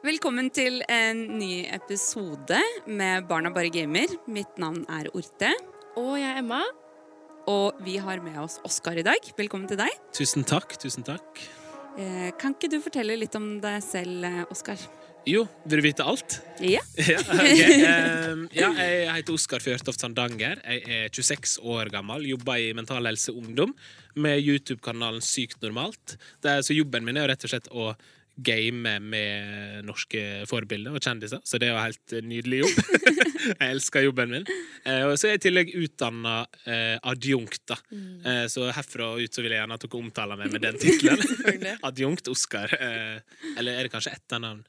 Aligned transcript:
Velkommen 0.00 0.46
til 0.48 0.78
en 0.88 1.18
ny 1.36 1.66
episode 1.76 2.56
med 2.88 3.26
Barna 3.28 3.50
bare 3.52 3.68
gamer. 3.68 4.08
Mitt 4.32 4.56
navn 4.56 4.86
er 4.88 5.10
Orte. 5.12 5.50
Og 6.00 6.14
jeg 6.16 6.24
er 6.24 6.38
Emma. 6.40 6.62
Og 7.52 7.82
vi 7.84 7.98
har 8.00 8.22
med 8.24 8.38
oss 8.40 8.56
Oskar 8.64 8.96
i 8.96 9.04
dag. 9.04 9.28
Velkommen 9.36 9.68
til 9.68 9.76
deg. 9.76 9.92
Tusen 10.16 10.46
takk. 10.48 10.72
tusen 10.80 11.04
takk. 11.04 11.42
Eh, 12.00 12.30
kan 12.40 12.56
ikke 12.56 12.70
du 12.72 12.78
fortelle 12.80 13.18
litt 13.20 13.36
om 13.36 13.58
deg 13.60 13.76
selv, 13.84 14.24
eh, 14.24 14.38
Oskar? 14.48 14.80
Jo, 15.28 15.42
vil 15.68 15.82
du 15.82 15.84
vite 15.84 16.06
alt? 16.08 16.38
Ja. 16.64 16.80
ja, 17.12 17.18
okay. 17.20 17.82
um, 18.32 18.46
ja, 18.56 18.70
jeg 18.80 19.18
heter 19.18 19.36
Oskar 19.36 19.60
Fjørtoft 19.60 20.00
Sandanger. 20.00 20.62
Jeg 20.64 20.80
er 20.88 21.12
26 21.12 21.58
år 21.60 21.92
gammel, 21.92 22.24
jobber 22.30 22.56
i 22.56 22.70
Mental 22.72 23.04
Helse 23.04 23.36
Ungdom 23.36 23.76
med 24.16 24.40
YouTube-kanalen 24.40 25.20
Sykt 25.20 25.60
normalt. 25.60 26.16
Er, 26.40 26.64
så 26.64 26.72
jobben 26.72 27.04
min 27.04 27.20
er 27.20 27.28
jo 27.28 27.32
rett 27.34 27.46
og 27.50 27.52
slett 27.52 27.68
å 27.68 27.90
game 28.36 28.94
med 29.00 29.84
norske 29.84 30.22
forbilder 30.48 30.96
og 30.96 31.04
kjendiser, 31.04 31.42
så 31.44 31.60
det 31.60 31.68
er 31.68 31.76
en 31.76 31.86
helt 31.88 32.14
nydelig 32.24 32.62
jobb. 32.62 32.80
jeg 33.60 33.68
elsker 33.68 34.06
jobben 34.06 34.34
min. 34.34 34.48
Eh, 34.84 35.04
og 35.08 35.16
så 35.18 35.28
er 35.28 35.36
jeg 35.36 35.40
i 35.40 35.44
tillegg 35.46 35.72
utdanna 35.82 36.34
eh, 36.64 36.96
adjunkt, 37.12 37.62
da. 37.68 37.78
Mm. 37.92 38.10
Eh, 38.24 38.42
så 38.52 38.68
herfra 38.72 39.12
og 39.14 39.24
ut 39.24 39.36
så 39.36 39.44
vil 39.44 39.54
jeg 39.54 39.62
gjerne 39.62 39.78
at 39.78 39.86
dere 39.86 40.00
omtaler 40.00 40.40
meg 40.40 40.52
med 40.54 40.66
den 40.66 40.80
tittelen. 40.82 41.70
adjunkt 41.86 42.30
Oskar. 42.32 42.74
Eh, 42.76 43.48
eller 43.56 43.76
er 43.76 43.88
det 43.88 43.94
kanskje 43.94 44.14
etternavn? 44.16 44.64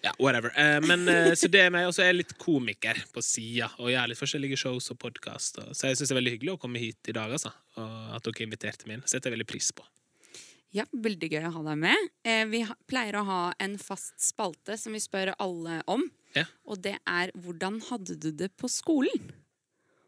Ja, 0.00 0.14
whatever. 0.18 0.52
Eh, 0.56 0.80
men, 0.80 1.08
eh, 1.08 1.34
så 1.34 1.48
det 1.48 1.60
er 1.60 1.70
meg, 1.70 1.86
Og 1.86 1.94
så 1.94 2.02
er 2.02 2.12
jeg 2.12 2.22
litt 2.22 2.36
komiker 2.40 2.96
på 3.12 3.22
sida 3.24 3.68
og 3.78 3.90
gjør 3.92 4.08
litt 4.08 4.20
forskjellige 4.20 4.56
shows 4.62 4.90
og 4.94 4.98
podkaster. 5.02 5.74
Så 5.76 5.90
jeg 5.90 6.00
syns 6.00 6.08
det 6.08 6.16
er 6.16 6.20
veldig 6.22 6.36
hyggelig 6.38 6.54
å 6.56 6.60
komme 6.62 6.80
hit 6.80 7.12
i 7.12 7.16
dag, 7.16 7.32
altså. 7.32 7.52
Og 7.76 8.14
at 8.16 8.24
dere 8.24 8.46
inviterte 8.46 8.88
meg 8.88 8.98
inn. 8.98 9.08
Setter 9.08 9.28
jeg 9.28 9.38
veldig 9.38 9.50
pris 9.50 9.70
på. 9.76 9.84
Ja, 10.74 10.86
Veldig 10.94 11.30
gøy 11.32 11.44
å 11.48 11.52
ha 11.56 11.62
deg 11.66 11.78
med. 11.82 12.08
Eh, 12.22 12.44
vi 12.50 12.62
pleier 12.90 13.18
å 13.18 13.26
ha 13.26 13.42
en 13.62 13.76
fast 13.80 14.14
spalte 14.22 14.76
som 14.78 14.94
vi 14.94 15.02
spør 15.02 15.32
alle 15.42 15.80
om. 15.90 16.04
Ja. 16.36 16.46
Og 16.64 16.82
det 16.82 16.98
er 17.06 17.32
'Hvordan 17.34 17.80
hadde 17.90 18.14
du 18.14 18.30
det 18.30 18.56
på 18.56 18.70
skolen?' 18.70 19.32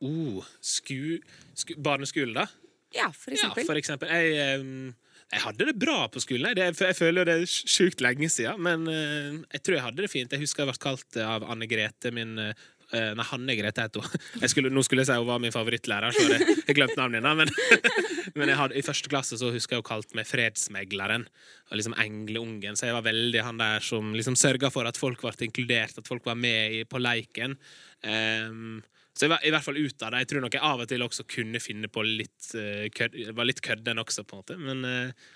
Oh, 0.03 0.43
sku, 0.61 1.23
sku, 1.55 1.77
barneskolen, 1.79 2.35
da? 2.35 2.47
Ja, 2.93 3.11
for 3.11 3.31
eksempel. 3.31 3.63
Ja, 3.63 3.67
for 3.67 3.79
eksempel. 3.79 4.09
Jeg, 4.11 4.59
um, 4.61 4.95
jeg 5.33 5.41
hadde 5.41 5.67
det 5.67 5.79
bra 5.79 6.09
på 6.09 6.21
skolen. 6.21 6.57
Jeg, 6.57 6.75
jeg 6.75 6.97
føler 6.97 7.25
det 7.25 7.37
er 7.39 7.47
sjukt 7.47 8.01
lenge 8.01 8.29
siden, 8.29 8.59
men 8.61 8.83
uh, 8.89 9.47
jeg 9.53 9.63
tror 9.63 9.77
jeg 9.77 9.85
hadde 9.85 10.03
det 10.03 10.11
fint. 10.11 10.33
Jeg 10.33 10.43
husker 10.43 10.65
jeg 10.65 10.73
ble 10.73 10.83
kalt 10.83 11.17
av 11.23 11.47
Anne 11.49 11.67
Grete, 11.71 12.11
min 12.11 12.39
Uh, 12.39 12.53
nei, 12.93 13.27
Hanne 13.31 13.57
Grete 13.57 13.87
het 13.87 13.97
hun. 13.97 14.73
Nå 14.73 14.85
skulle 14.85 15.05
jeg 15.05 15.11
si 15.11 15.17
hun 15.17 15.29
var 15.29 15.41
min 15.43 15.55
favorittlærer, 15.55 16.13
så 16.13 16.27
jeg, 16.29 16.77
glemte 16.77 16.99
navnet 17.01 17.25
hennes. 17.25 17.53
Men, 17.53 17.93
men 18.39 18.55
hadde, 18.59 18.77
i 18.79 18.85
første 18.85 19.11
klasse 19.13 19.39
så 19.41 19.53
husker 19.55 19.77
jeg 19.77 19.85
hun 19.85 19.89
kalte 19.89 20.19
meg 20.19 20.29
fredsmegleren. 20.29 21.27
Og 21.71 21.79
liksom 21.81 21.97
engleungen. 22.01 22.77
Så 22.79 22.89
jeg 22.89 22.97
var 22.97 23.07
veldig 23.07 23.45
han 23.47 23.61
der 23.61 23.85
som 23.85 24.13
liksom 24.17 24.37
sørga 24.39 24.71
for 24.73 24.89
at 24.89 25.01
folk 25.01 25.23
ble 25.25 25.49
inkludert, 25.49 25.99
at 25.99 26.09
folk 26.09 26.27
var 26.29 26.39
med 26.39 26.79
i, 26.79 26.83
på 26.89 27.01
leiken. 27.01 27.57
Um, 28.05 28.83
så 29.13 29.27
jeg 29.27 29.33
var 29.35 29.45
i 29.45 29.53
hvert 29.53 29.65
fall 29.67 29.79
ut 29.81 30.05
av 30.05 30.15
det. 30.15 30.23
Jeg 30.23 30.31
tror 30.31 30.45
nok 30.45 30.57
jeg 30.57 30.65
av 30.65 30.83
og 30.83 30.89
til 30.89 31.05
også 31.05 31.27
kunne 31.29 31.61
finne 31.61 31.91
på 31.93 32.05
litt 32.07 32.51
uh, 32.57 32.89
kødd, 32.97 33.19
var 33.37 33.49
litt 33.49 33.63
kødden 33.65 34.01
også, 34.03 34.25
på 34.25 34.39
en 34.39 34.43
måte. 34.43 34.59
Men 34.61 34.85
uh, 34.89 35.31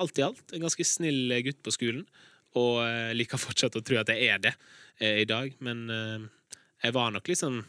alt 0.00 0.20
i 0.20 0.24
alt 0.24 0.56
en 0.56 0.64
ganske 0.64 0.86
snill 0.88 1.36
gutt 1.46 1.60
på 1.64 1.74
skolen. 1.76 2.04
Og 2.58 2.80
uh, 2.80 3.12
liker 3.16 3.40
fortsatt 3.40 3.76
å 3.78 3.84
tro 3.84 4.00
at 4.00 4.12
jeg 4.12 4.32
er 4.32 4.44
det 4.48 4.56
i 5.00 5.24
dag. 5.24 5.54
Men 5.64 5.86
jeg 6.80 6.96
var 6.96 7.12
nok 7.14 7.28
liksom 7.28 7.60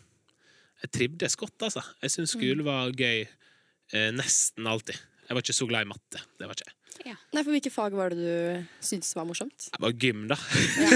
Jeg 0.81 0.91
trivdes 0.95 1.35
godt, 1.37 1.61
altså. 1.61 1.83
Jeg 2.01 2.11
syntes 2.11 2.31
skole 2.33 2.63
mm. 2.63 2.65
var 2.65 2.93
gøy 2.97 3.19
eh, 3.21 4.11
nesten 4.15 4.65
alltid. 4.65 4.97
Jeg 5.27 5.37
var 5.37 5.43
ikke 5.45 5.53
så 5.53 5.67
glad 5.69 5.85
i 5.85 5.89
matte. 5.91 6.21
Det 6.39 6.47
var 6.49 6.57
ikke 6.57 6.65
jeg. 6.65 6.77
ja. 7.11 7.13
Nei, 7.35 7.43
for 7.43 7.53
Hvilke 7.53 7.71
fag 7.71 7.93
var 7.95 8.09
det 8.11 8.17
du 8.17 8.65
syntes 8.83 9.13
var 9.15 9.27
morsomt? 9.29 9.67
Det 9.67 9.81
var 9.83 9.93
gym, 9.93 10.25
da. 10.31 10.39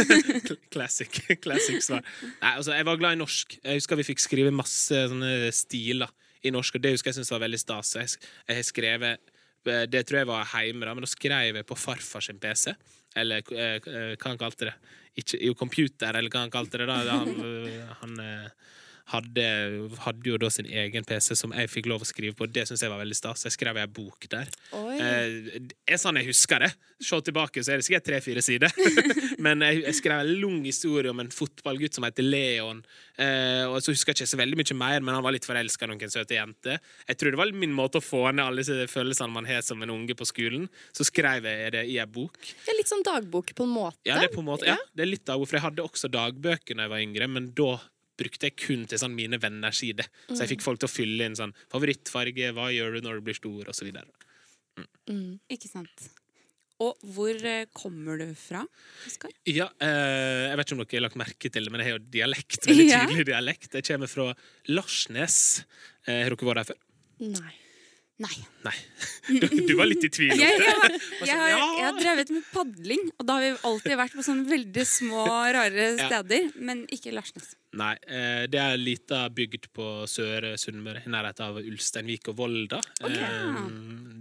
Classic, 0.74 1.22
classic 1.44 1.86
svar. 1.86 2.02
Nei, 2.42 2.56
altså, 2.56 2.74
jeg 2.74 2.88
var 2.90 2.98
glad 2.98 3.14
i 3.14 3.22
norsk. 3.22 3.60
Jeg 3.62 3.78
husker 3.78 4.02
vi 4.02 4.08
fikk 4.10 4.26
skrive 4.26 4.56
masse 4.56 5.06
sånne 5.12 5.54
stiler 5.54 6.10
i 6.42 6.52
norsk, 6.54 6.80
og 6.80 6.84
det 6.84 6.96
husker 6.96 7.14
jeg 7.14 7.20
syntes 7.20 7.32
var 7.36 7.46
veldig 7.46 7.62
stas. 7.62 7.94
Jeg, 8.02 8.26
jeg 8.50 8.68
skrevet 8.72 9.32
eh, 9.70 9.86
Det 9.86 10.02
tror 10.10 10.24
jeg 10.24 10.32
var 10.34 10.50
hjemme, 10.50 10.90
da, 10.90 10.98
men 10.98 11.06
da 11.06 11.14
skrev 11.14 11.62
jeg 11.62 11.70
på 11.70 11.78
farfars 11.78 12.34
PC. 12.42 12.74
Eller 13.16 13.54
eh, 13.56 13.78
eh, 13.80 14.14
hva 14.20 14.32
han 14.32 14.40
kalte 14.40 14.70
det 14.70 14.76
ikke, 15.16 15.40
jo, 15.40 15.56
computer, 15.56 16.18
eller 16.18 16.32
hva 16.32 16.44
han 16.44 16.54
kalte 16.54 16.82
det. 16.82 16.88
da 16.90 16.98
Han, 17.14 17.30
han 18.02 18.18
eh, 18.20 18.74
hadde, 19.14 19.46
hadde, 20.02 20.26
jo 20.26 20.38
da 20.42 20.50
sin 20.50 20.66
egen 20.66 21.06
PC 21.06 21.36
som 21.38 21.54
jeg 21.54 21.70
fikk 21.70 21.90
lov 21.92 22.02
å 22.02 22.08
skrive 22.10 22.34
på. 22.38 22.48
Det 22.50 22.64
syns 22.66 22.82
jeg 22.82 22.90
var 22.90 23.02
veldig 23.04 23.18
stas. 23.18 23.46
Jeg 23.46 23.54
skrev 23.54 23.78
ei 23.78 23.86
bok 23.92 24.26
der. 24.32 24.50
Eh, 24.74 25.60
er 25.86 26.02
sånn 26.02 26.18
jeg 26.18 26.32
husker 26.32 26.66
det. 26.66 26.72
Se 27.04 27.20
tilbake, 27.28 27.62
så 27.62 27.74
er 27.74 27.82
det 27.82 27.86
sikkert 27.86 28.08
tre-fire 28.08 28.42
sider. 28.42 28.74
Men 29.46 29.62
jeg, 29.62 29.84
jeg, 29.84 29.98
skrev 30.00 30.24
en 30.24 30.32
lang 30.42 30.58
historie 30.66 31.12
om 31.12 31.22
en 31.22 31.30
fotballgutt 31.34 31.98
som 31.98 32.08
heter 32.08 32.26
Leon. 32.26 32.82
Eh, 33.22 33.64
og 33.70 33.78
så 33.84 33.94
husker 33.94 34.14
jeg 34.14 34.24
ikke 34.24 34.34
så 34.34 34.40
veldig 34.42 34.60
mye 34.60 34.78
mer, 34.80 35.04
men 35.06 35.16
han 35.16 35.24
var 35.24 35.36
litt 35.36 35.46
forelska 35.48 35.86
i 35.86 35.90
noen 35.92 36.12
søte 36.12 36.36
jenter. 36.36 36.82
Jeg 37.08 37.20
tror 37.20 37.36
det 37.36 37.40
var 37.40 37.52
min 37.56 37.76
måte 37.76 38.02
å 38.02 38.04
få 38.04 38.26
ned 38.32 38.44
alle 38.44 38.64
disse 38.64 38.90
følelsene 38.92 39.32
man 39.32 39.48
har 39.48 39.62
som 39.64 39.84
en 39.84 39.94
unge 39.94 40.16
på 40.18 40.28
skolen. 40.28 40.66
Så 40.96 41.08
skrev 41.08 41.48
jeg 41.48 41.76
det 41.76 41.86
i 41.92 42.00
ei 42.02 42.08
bok. 42.10 42.40
Det 42.42 42.74
er 42.74 42.80
litt 42.80 42.92
sånn 42.92 43.06
dagbok 43.06 43.54
på 43.56 43.68
en 43.68 43.76
måte. 43.76 44.02
Ja, 44.08 44.18
det 44.20 44.32
er 44.32 44.36
på 44.36 44.44
en 44.44 44.50
måte, 44.50 44.68
ja, 44.68 44.80
det 44.96 45.06
er 45.06 45.12
litt 45.14 45.28
dagbok, 45.28 45.52
for 45.52 45.60
jeg 45.60 45.68
hadde 45.68 45.86
også 45.86 46.12
dagbøker 46.12 46.80
da 46.80 46.88
jeg 46.88 46.96
var 46.96 47.06
yngre, 47.06 47.30
men 47.38 47.52
da 47.56 47.76
brukte 48.20 48.50
jeg 48.50 48.58
kun 48.60 48.86
til 48.90 49.02
sånn 49.02 49.16
mine 49.16 49.40
venners 49.42 49.82
side. 49.84 50.06
Så 50.30 50.42
jeg 50.44 50.56
fikk 50.56 50.66
folk 50.66 50.82
til 50.82 50.90
å 50.90 50.94
fylle 50.94 51.30
inn 51.30 51.38
sånn 51.38 51.56
favorittfarge, 51.74 52.54
hva 52.56 52.70
gjør 52.74 52.98
du 52.98 53.08
når 53.08 53.20
du 53.20 53.26
blir 53.30 53.38
stor, 53.38 53.72
osv. 53.74 53.90
Mm. 53.92 54.88
Mm. 55.12 55.34
Ikke 55.56 55.72
sant. 55.72 56.08
Og 56.84 57.06
hvor 57.16 57.38
eh, 57.48 57.68
kommer 57.72 58.20
du 58.20 58.34
fra, 58.36 58.66
Oskar? 59.08 59.32
Ja, 59.48 59.70
eh, 59.80 60.50
jeg 60.50 60.58
vet 60.60 60.68
ikke 60.68 60.76
om 60.76 60.82
dere 60.82 60.98
har 60.98 61.06
lagt 61.06 61.20
merke 61.22 61.52
til 61.52 61.68
det, 61.68 61.72
men 61.72 61.84
jeg 61.84 61.88
har 61.88 61.96
jo 61.96 62.08
dialekt. 62.18 62.58
Veldig 62.68 62.88
tydelig 62.92 63.22
ja. 63.22 63.28
dialekt. 63.32 63.70
Jeg 63.80 63.88
kommer 63.88 64.12
fra 64.12 64.32
Larsnes. 64.72 65.38
Eh, 66.04 66.26
har 66.26 66.36
dere 66.36 66.50
vært 66.52 66.66
der 66.66 66.74
før? 66.74 66.82
Nei. 67.38 67.54
Nei. 68.24 68.38
Nei. 68.64 68.78
Du, 69.26 69.48
du, 69.50 69.72
var 69.74 69.88
litt 69.90 70.04
i 70.06 70.10
tvil? 70.14 70.32
jeg, 70.38 70.58
jeg, 70.62 70.74
har, 70.78 70.94
jeg, 71.26 71.34
har, 71.34 71.48
jeg, 71.50 71.82
har, 71.82 71.96
drevet 71.98 72.30
med 72.30 72.44
padling, 72.54 73.08
og 73.18 73.26
da 73.26 73.40
har 73.40 73.42
vi 73.42 73.50
alltid 73.72 73.98
vært 73.98 74.14
på 74.14 74.26
sånne 74.28 74.46
veldig 74.52 74.84
små, 74.86 75.24
rare 75.56 75.88
steder. 75.98 76.44
Ja. 76.46 76.66
Men 76.70 76.84
ikke 76.94 77.14
Larsnes. 77.16 77.56
Nei, 77.76 77.96
eh, 78.06 78.46
det 78.52 78.62
er 78.62 78.76
ei 78.76 78.84
lita 78.84 79.24
bygd 79.34 79.66
på 79.76 79.88
Søre 80.08 80.54
Sunnmøre, 80.62 81.02
i 81.04 81.12
nærheten 81.12 81.48
av 81.48 81.58
Ulsteinvik 81.60 82.30
og 82.32 82.38
Volda. 82.40 82.80
Okay. 83.02 83.18
Eh, 83.18 83.58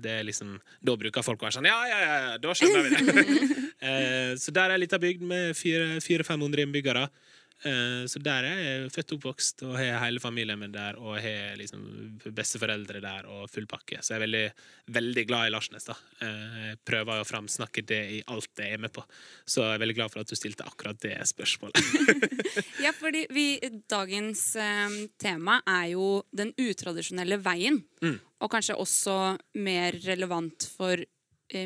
det 0.05 0.17
er 0.19 0.27
liksom, 0.27 0.57
Da 0.85 0.97
bruker 1.01 1.25
folk 1.25 1.45
å 1.45 1.47
være 1.47 1.57
sånn 1.59 1.69
Ja, 1.69 1.77
ja, 1.89 2.01
ja, 2.05 2.35
da 2.41 2.57
skjønner 2.57 2.89
vi 2.89 2.97
det. 2.97 3.61
Eh, 3.85 4.33
så 4.41 4.49
der 4.55 4.71
er 4.71 4.79
ei 4.79 4.81
lita 4.81 4.97
bygd 4.97 5.21
med 5.29 5.51
400-500 5.59 6.63
innbyggere. 6.65 7.03
Eh, 7.65 8.05
så 8.11 8.21
der 8.21 8.45
er 8.45 8.59
jeg 8.61 8.91
født 8.93 9.15
og 9.15 9.21
oppvokst 9.21 9.63
og 9.65 9.77
har 9.79 10.03
hele 10.03 10.21
familien 10.21 10.59
min 10.61 10.75
der 10.75 10.99
og 11.01 11.17
har 11.23 11.55
liksom 11.57 11.85
besteforeldre 12.37 13.01
der 13.05 13.29
og 13.31 13.47
full 13.53 13.69
pakke. 13.71 14.03
Så 14.03 14.15
jeg 14.15 14.19
er 14.19 14.25
veldig, 14.25 14.45
veldig 14.99 15.25
glad 15.31 15.49
i 15.49 15.55
Larsnes. 15.55 15.89
da. 15.89 15.97
Eh, 16.21 16.59
jeg 16.69 16.83
prøver 16.85 17.23
å 17.23 17.29
framsnakke 17.29 17.85
det 17.87 18.03
i 18.19 18.21
alt 18.35 18.51
jeg 18.61 18.77
er 18.77 18.85
med 18.85 18.93
på. 18.95 19.05
Så 19.47 19.65
jeg 19.65 19.79
er 19.79 19.85
veldig 19.85 19.99
glad 20.01 20.13
for 20.13 20.25
at 20.25 20.33
du 20.33 20.37
stilte 20.39 20.67
akkurat 20.69 21.01
det 21.05 21.17
spørsmålet. 21.31 21.81
ja, 22.85 22.93
fordi 22.97 23.25
vi, 23.33 23.49
dagens 23.91 24.45
eh, 24.61 25.01
tema 25.21 25.61
er 25.65 25.95
jo 25.95 26.09
den 26.37 26.53
utradisjonelle 26.61 27.41
veien. 27.45 27.81
Mm. 28.05 28.21
Og 28.45 28.53
kanskje 28.53 28.77
også 28.77 29.19
mer 29.65 29.97
relevant 30.05 30.69
for 30.77 31.01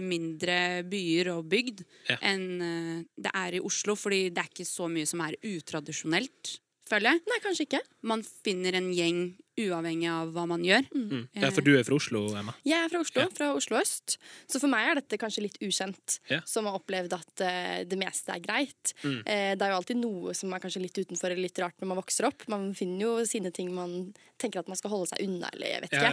mindre 0.04 0.82
byer 0.88 1.30
og 1.34 1.46
bygd 1.50 1.84
ja. 2.08 2.18
enn 2.26 2.46
eh, 2.64 2.96
det 3.16 3.32
er 3.34 3.58
i 3.58 3.62
Oslo. 3.64 3.96
Fordi 3.98 4.28
det 4.30 4.42
er 4.42 4.50
ikke 4.50 4.68
så 4.68 4.88
mye 4.92 5.08
som 5.08 5.22
er 5.24 5.38
utradisjonelt, 5.48 6.58
føler 6.90 7.14
jeg. 7.14 7.26
Nei, 7.28 7.42
kanskje 7.44 7.68
ikke. 7.68 7.84
Man 8.08 8.24
finner 8.26 8.78
en 8.78 8.90
gjeng 8.94 9.28
uavhengig 9.58 10.08
av 10.10 10.30
hva 10.34 10.44
man 10.48 10.62
gjør. 10.64 10.86
Mm. 10.92 11.06
mm. 11.08 11.22
Ja, 11.42 11.50
For 11.54 11.66
du 11.66 11.72
er 11.74 11.84
fra 11.86 11.96
Oslo, 11.98 12.22
Emma? 12.38 12.54
Jeg 12.66 12.78
er 12.78 12.92
fra 12.92 13.00
Oslo, 13.02 13.24
ja. 13.24 13.32
fra 13.34 13.48
Oslo 13.56 13.78
øst. 13.80 14.16
Så 14.50 14.60
for 14.62 14.70
meg 14.70 14.86
er 14.86 15.00
dette 15.00 15.18
kanskje 15.20 15.44
litt 15.46 15.58
ukjent, 15.64 16.18
ja. 16.30 16.40
som 16.48 16.68
har 16.68 16.78
opplevd 16.78 17.16
at 17.16 17.44
uh, 17.44 17.78
det 17.88 17.98
meste 18.00 18.34
er 18.34 18.42
greit. 18.44 18.94
Mm. 19.02 19.20
Uh, 19.24 19.52
det 19.58 19.66
er 19.66 19.72
jo 19.72 19.78
alltid 19.80 20.00
noe 20.00 20.34
som 20.38 20.54
er 20.54 20.62
kanskje 20.62 20.82
litt 20.84 21.00
utenfor 21.00 21.32
eller 21.32 21.44
litt 21.48 21.62
rart 21.62 21.78
når 21.82 21.92
man 21.92 22.00
vokser 22.00 22.28
opp. 22.30 22.46
Man 22.52 22.70
finner 22.78 23.06
jo 23.06 23.14
sine 23.28 23.52
ting 23.54 23.72
man 23.74 24.12
tenker 24.38 24.62
at 24.62 24.70
man 24.70 24.78
skal 24.78 24.92
holde 24.94 25.10
seg 25.10 25.24
unna, 25.26 25.50
eller 25.54 25.72
jeg 25.72 25.84
vet 25.86 25.96
ikke. 25.98 26.12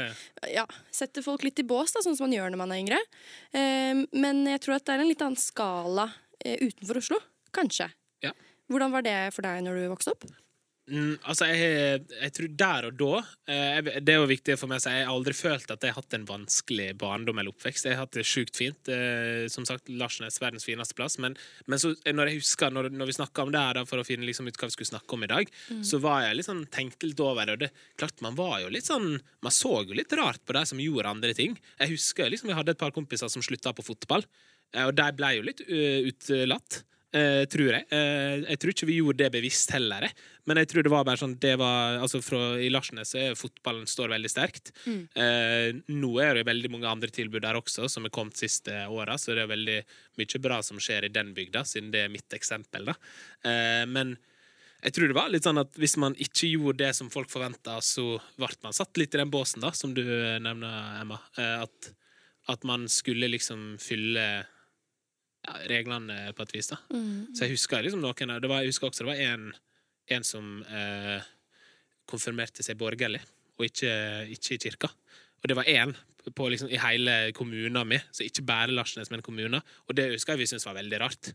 Ja, 0.55 0.65
Setter 0.95 1.25
folk 1.25 1.45
litt 1.45 1.61
i 1.61 1.67
bås, 1.67 1.93
da, 1.93 2.01
sånn 2.05 2.17
som 2.17 2.25
man 2.25 2.33
gjør 2.33 2.53
når 2.53 2.63
man 2.63 2.73
er 2.73 2.81
yngre. 2.81 3.01
Uh, 3.53 4.05
men 4.17 4.45
jeg 4.55 4.65
tror 4.65 4.79
at 4.79 4.87
det 4.87 4.95
er 4.95 5.05
en 5.05 5.11
litt 5.11 5.25
annen 5.25 5.39
skala 5.39 6.09
utenfor 6.45 6.99
Oslo. 6.99 7.21
Kanskje. 7.55 7.91
Hvordan 8.65 8.93
var 8.95 9.05
det 9.05 9.13
for 9.35 9.45
deg 9.45 9.61
når 9.61 9.77
du 9.77 9.83
vokste 9.91 10.15
opp? 10.15 10.25
Mm, 10.85 11.15
altså, 11.25 11.47
jeg, 11.49 12.01
jeg, 12.13 12.31
tror 12.37 12.49
der 12.61 12.85
og 12.85 12.97
da 12.99 13.21
eh, 13.49 13.87
Det 14.05 14.11
er 14.13 14.19
jo 14.19 14.27
viktig 14.29 14.53
for 14.61 14.69
meg 14.69 14.77
å 14.77 14.83
si 14.83 14.91
Jeg 14.93 15.07
har 15.07 15.15
aldri 15.15 15.33
følt 15.33 15.71
at 15.73 15.81
jeg 15.81 15.89
har 15.89 15.97
hatt 15.97 16.13
en 16.13 16.27
vanskelig 16.29 16.91
barndom 17.01 17.41
eller 17.41 17.55
oppvekst. 17.55 17.87
Jeg 17.89 17.97
har 17.97 18.05
hatt 18.05 18.13
det 18.13 18.25
sjukt 18.29 18.53
fint. 18.59 18.91
Eh, 18.93 19.47
som 19.49 19.65
sagt, 19.65 19.89
Larsnes 19.89 20.37
verdens 20.41 20.67
fineste 20.67 20.93
plass. 20.97 21.17
Men, 21.23 21.33
men 21.65 21.81
så, 21.81 21.95
når 22.05 22.29
jeg 22.29 22.43
husker 22.43 22.75
Når, 22.75 22.91
når 22.93 23.09
vi 23.09 23.17
snakka 23.17 23.47
om 23.47 23.55
det 23.55 23.65
her 23.65 23.79
da, 23.79 23.85
for 23.89 24.01
å 24.01 24.05
finne 24.05 24.29
liksom, 24.29 24.45
ut 24.45 24.61
hva 24.61 24.69
vi 24.69 24.77
skulle 24.77 24.91
snakke 24.93 25.17
om 25.17 25.25
i 25.25 25.31
dag, 25.33 25.53
mm. 25.73 25.83
så 25.89 26.01
var 26.05 26.27
jeg 26.27 26.37
litt 26.37 26.51
sånn, 26.51 26.63
tenkte 26.69 27.09
litt 27.09 27.25
over 27.25 27.49
det. 27.49 27.57
Og 27.57 27.65
det, 27.65 27.73
klart 27.97 28.21
Man 28.21 28.37
var 28.37 28.59
jo 28.61 28.69
litt 28.77 28.85
sånn 28.85 29.15
Man 29.17 29.55
så 29.55 29.79
jo 29.81 29.97
litt 29.97 30.13
rart 30.21 30.45
på 30.45 30.53
de 30.53 30.67
som 30.69 30.81
gjorde 30.85 31.17
andre 31.17 31.33
ting. 31.37 31.57
Jeg 31.81 31.95
husker 31.95 32.29
liksom, 32.29 32.53
jeg 32.53 32.61
hadde 32.61 32.77
et 32.77 32.83
par 32.85 32.93
kompiser 32.93 33.31
som 33.33 33.41
slutta 33.45 33.73
på 33.73 33.89
fotball, 33.89 34.21
eh, 34.75 34.85
og 34.85 34.93
de 34.97 35.09
ble 35.17 35.37
jo 35.39 35.49
litt 35.49 35.65
uh, 35.65 36.05
utelatt. 36.11 36.83
Eh, 37.15 37.43
tror 37.51 37.71
jeg. 37.71 37.85
Eh, 37.95 38.43
jeg 38.43 38.59
tror 38.61 38.73
ikke 38.73 38.89
vi 38.89 38.97
gjorde 38.99 39.23
det 39.23 39.31
bevisst 39.33 39.71
heller. 39.75 40.07
Men 40.45 40.61
jeg 40.61 40.69
tror 40.71 40.85
det 40.85 40.91
var 40.93 41.07
bare 41.07 41.21
sånn 41.21 41.37
det 41.41 41.55
var, 41.61 41.97
altså 42.03 42.21
fra, 42.23 42.41
I 42.61 42.69
Larsnes 42.73 43.15
fotballen 43.39 43.87
står 43.89 44.13
veldig 44.13 44.31
sterkt. 44.31 44.73
Mm. 44.85 45.01
Eh, 45.23 45.69
nå 45.95 46.11
er 46.21 46.39
det 46.39 46.45
veldig 46.49 46.71
mange 46.75 46.91
andre 46.91 47.09
tilbud 47.13 47.41
der 47.45 47.57
også, 47.57 47.89
som 47.91 48.05
er 48.05 48.13
kommet 48.13 48.37
siste 48.39 48.85
åra, 48.91 49.17
så 49.21 49.33
det 49.33 49.45
er 49.45 49.51
veldig 49.55 49.81
mye 50.21 50.43
bra 50.45 50.61
som 50.65 50.81
skjer 50.81 51.07
i 51.07 51.13
den 51.15 51.33
bygda, 51.37 51.65
siden 51.65 51.91
det 51.95 52.05
er 52.05 52.13
mitt 52.13 52.37
eksempel. 52.37 52.91
da. 52.91 52.97
Eh, 53.47 53.83
men 53.89 54.17
jeg 54.85 54.93
tror 54.93 55.09
det 55.09 55.17
var 55.17 55.31
litt 55.33 55.45
sånn 55.47 55.57
at 55.57 55.77
hvis 55.81 55.95
man 55.97 56.13
ikke 56.21 56.51
gjorde 56.51 56.83
det 56.83 56.91
som 56.93 57.09
folk 57.09 57.31
forventa, 57.31 57.79
så 57.81 58.19
ble 58.37 58.51
man 58.61 58.75
satt 58.75 58.99
litt 59.01 59.15
i 59.15 59.21
den 59.21 59.31
båsen, 59.33 59.63
da, 59.65 59.71
som 59.73 59.95
du 59.97 60.03
nevner, 60.05 60.99
Emma. 61.01 61.17
Eh, 61.41 61.63
at, 61.65 61.89
at 62.53 62.67
man 62.67 62.85
skulle 62.91 63.31
liksom 63.33 63.79
fylle 63.81 64.45
ja, 65.45 65.55
reglene 65.69 66.33
på 66.35 66.45
et 66.45 66.57
vis. 66.57 66.71
da. 66.73 66.79
Mm. 66.91 67.35
Så 67.35 67.45
jeg 67.45 67.55
husker 67.55 67.85
liksom 67.85 68.03
noen 68.03 68.35
det 68.41 68.51
var, 68.51 68.63
Jeg 68.63 68.73
husker 68.73 68.89
også 68.89 69.05
det 69.05 69.11
var 69.11 69.23
en, 69.29 69.47
en 70.17 70.27
som 70.27 70.59
eh, 70.65 71.31
konfirmerte 72.09 72.65
seg 72.65 72.77
borgerlig, 72.79 73.21
og 73.55 73.69
ikke, 73.69 73.93
ikke 74.35 74.57
i 74.57 74.61
kirka. 74.67 74.91
Og 75.41 75.49
det 75.49 75.57
var 75.57 75.69
én 75.69 75.93
liksom, 76.25 76.69
i 76.69 76.79
hele 76.81 77.31
kommunen 77.37 77.87
min, 77.87 78.01
så 78.11 78.25
ikke 78.25 78.45
bare 78.47 78.73
Larsnes, 78.73 79.11
men 79.13 79.21
kommunen. 79.21 79.61
Og 79.85 79.95
det 79.95 80.09
husker 80.13 80.33
jeg 80.33 80.41
vi 80.41 80.47
syntes 80.49 80.65
var 80.65 80.77
veldig 80.79 80.99
rart. 81.01 81.31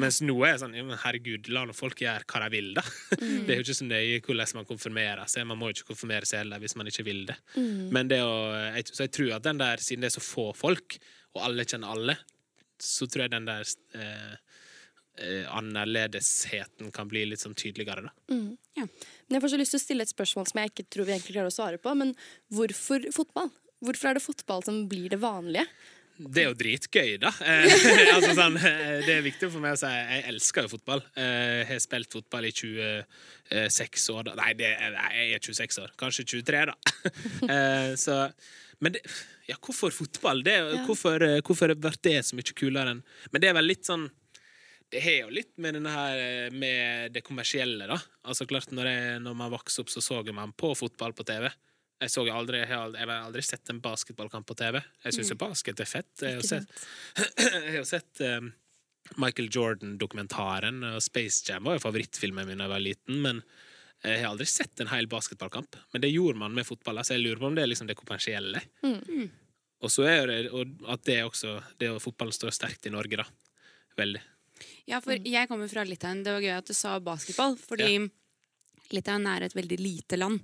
Mens 0.00 0.20
nå 0.22 0.36
er 0.46 0.54
det 0.54 0.62
sånn 0.62 0.94
herregud, 1.02 1.50
la 1.50 1.64
nå 1.66 1.74
folk 1.74 2.00
gjøre 2.00 2.24
hva 2.30 2.44
de 2.44 2.50
vil, 2.54 2.70
da. 2.78 2.84
Mm. 3.20 3.40
Det 3.46 3.52
er 3.52 3.58
jo 3.58 3.66
ikke 3.66 3.78
så 3.80 3.88
nøye 3.88 4.20
hvordan 4.22 4.56
man 4.60 4.68
konfirmerer 4.68 5.30
seg. 5.30 5.48
Man 5.50 5.58
må 5.60 5.70
jo 5.70 5.78
ikke 5.80 5.90
konfirmere 5.90 6.28
seg 6.28 6.44
heller 6.44 6.62
hvis 6.62 6.76
man 6.78 6.90
ikke 6.90 7.04
vil 7.08 7.24
det. 7.28 7.36
Mm. 7.56 7.88
Men 7.92 8.12
det 8.12 8.20
å, 8.24 8.36
jeg, 8.76 8.86
så 8.94 9.04
jeg 9.04 9.14
tror 9.18 9.32
at 9.36 9.48
den 9.48 9.60
der, 9.60 9.82
siden 9.82 10.06
det 10.06 10.12
er 10.12 10.16
så 10.16 10.24
få 10.24 10.50
folk, 10.56 11.00
og 11.34 11.44
alle 11.46 11.66
kjenner 11.66 11.92
alle, 11.94 12.16
så 12.84 13.08
tror 13.10 13.26
jeg 13.26 13.34
den 13.34 13.48
der 13.48 13.64
eh, 13.98 14.34
eh, 15.20 15.46
annerledesheten 15.56 16.90
kan 16.96 17.10
bli 17.10 17.26
litt 17.28 17.42
sånn 17.42 17.56
tydeligere, 17.58 18.08
da. 18.08 18.34
Mm. 18.34 18.56
Ja. 18.78 18.86
Men 19.28 19.38
jeg 19.38 19.44
får 19.44 19.54
så 19.54 19.62
lyst 19.62 19.76
til 19.76 19.80
å 19.80 19.84
stille 19.86 20.06
et 20.06 20.12
spørsmål 20.12 20.50
som 20.50 20.62
jeg 20.62 20.72
ikke 20.72 20.88
tror 20.90 21.08
vi 21.08 21.16
egentlig 21.16 21.36
klarer 21.36 21.52
å 21.52 21.56
svare 21.56 21.80
på. 21.82 21.94
Men 21.98 22.14
hvorfor 22.54 23.08
fotball? 23.14 23.50
Hvorfor 23.80 24.10
er 24.10 24.18
det 24.18 24.24
fotball 24.24 24.64
som 24.66 24.84
blir 24.90 25.08
det 25.12 25.20
vanlige? 25.22 25.66
Det 26.20 26.42
er 26.42 26.50
jo 26.50 26.56
dritgøy, 26.58 27.14
da. 27.22 27.30
Eh, 27.40 27.66
altså, 28.14 28.34
sånn, 28.36 28.58
eh, 28.60 29.00
det 29.06 29.14
er 29.14 29.24
viktig 29.24 29.48
for 29.48 29.62
meg 29.62 29.76
å 29.76 29.80
si 29.80 29.88
jeg 29.88 30.24
elsker 30.28 30.66
jo 30.66 30.72
fotball. 30.74 31.02
Eh, 31.16 31.62
jeg 31.62 31.68
har 31.70 31.82
spilt 31.86 32.16
fotball 32.16 32.48
i 32.48 32.52
26 32.52 34.08
år. 34.12 34.26
Da. 34.28 34.34
Nei, 34.42 34.50
det, 34.58 34.74
jeg 34.76 35.38
er 35.38 35.46
26 35.48 35.80
år. 35.84 35.94
Kanskje 36.00 36.26
23, 36.34 36.64
da. 36.72 36.76
Så, 38.04 38.18
men 38.80 38.96
det, 38.96 39.02
ja, 39.48 39.56
hvorfor 39.60 39.92
fotball? 39.94 40.42
Det, 40.46 40.56
ja. 40.56 40.80
Hvorfor, 40.86 41.24
hvorfor 41.46 41.74
ble 41.76 41.92
det 42.06 42.16
så 42.26 42.38
mye 42.38 42.56
kulere 42.56 42.96
enn 42.96 43.04
Men 43.30 43.42
det 43.42 43.50
er 43.50 43.56
vel 43.58 43.70
litt 43.70 43.88
sånn 43.88 44.08
det 44.90 45.00
har 45.04 45.20
jo 45.20 45.28
litt 45.30 45.52
med 45.62 45.76
her 45.86 46.50
med 46.50 47.12
det 47.14 47.20
kommersielle, 47.22 47.86
da. 47.86 47.94
Altså 48.26 48.42
klart, 48.50 48.72
når, 48.74 48.88
jeg, 48.90 49.18
når 49.22 49.36
man 49.38 49.52
vokste 49.52 49.84
opp, 49.84 49.92
så 49.92 50.02
så 50.02 50.18
man 50.34 50.50
på 50.50 50.72
fotball 50.74 51.14
på 51.14 51.22
TV. 51.28 51.46
Jeg, 52.00 52.10
så 52.10 52.24
aldri, 52.32 52.62
jeg, 52.62 52.70
har 52.72 52.88
aldri, 52.88 53.02
jeg 53.02 53.10
har 53.10 53.28
aldri 53.28 53.44
sett 53.44 53.70
en 53.70 53.78
basketballkamp 53.84 54.48
på 54.48 54.56
TV. 54.58 54.80
Jeg 55.04 55.14
syns 55.14 55.30
mm. 55.30 55.38
basket 55.44 55.82
er 55.84 55.88
fett. 55.88 56.10
Jeg 56.24 56.40
har 56.40 56.48
sett, 56.48 56.84
jeg 57.68 57.76
har 57.76 57.86
sett 57.86 58.22
um, 58.24 58.50
Michael 59.20 59.50
Jordan-dokumentaren, 59.52 60.82
og 60.90 61.02
Space 61.04 61.44
Jam 61.46 61.68
var 61.68 61.76
jo 61.76 61.84
favorittfilmen 61.84 62.48
min 62.48 62.58
da 62.58 62.66
jeg 62.66 62.74
var 62.74 62.84
liten. 62.88 63.20
Men 63.26 63.44
jeg 64.02 64.22
har 64.22 64.30
aldri 64.30 64.46
sett 64.48 64.80
en 64.80 64.88
hel 64.88 65.08
basketballkamp. 65.10 65.76
Men 65.92 66.02
det 66.04 66.12
gjorde 66.12 66.40
man 66.40 66.54
med 66.56 66.66
fotball. 66.66 67.02
Så 67.04 67.18
jeg 67.18 67.24
lurer 67.24 67.40
på 67.42 67.50
om 67.50 67.56
det 67.56 67.66
er 67.66 67.70
liksom 67.70 67.90
det 67.90 67.98
kommersielle. 67.98 68.62
Mm. 68.80 69.28
Og 69.80 69.92
så 69.92 70.06
er 70.08 70.30
det 70.30 70.38
og 70.52 70.72
at 70.92 71.04
det 71.08 71.22
også 71.24 71.56
Det 71.80 71.88
å 71.92 72.00
fotballen 72.02 72.36
står 72.36 72.54
sterkt 72.56 72.88
i 72.88 72.92
Norge, 72.94 73.20
da. 73.20 73.26
Veldig. 74.00 74.22
Ja, 74.88 75.00
for 75.04 75.16
jeg 75.16 75.48
kommer 75.48 75.68
fra 75.72 75.84
Litauen. 75.88 76.24
Det 76.24 76.32
var 76.32 76.44
gøy 76.44 76.56
at 76.56 76.70
du 76.70 76.76
sa 76.76 76.96
basketball. 77.04 77.56
Fordi 77.60 77.92
ja. 77.92 78.08
Litauen 78.90 79.26
er 79.30 79.46
et 79.46 79.54
veldig 79.54 79.78
lite 79.78 80.18
land, 80.18 80.40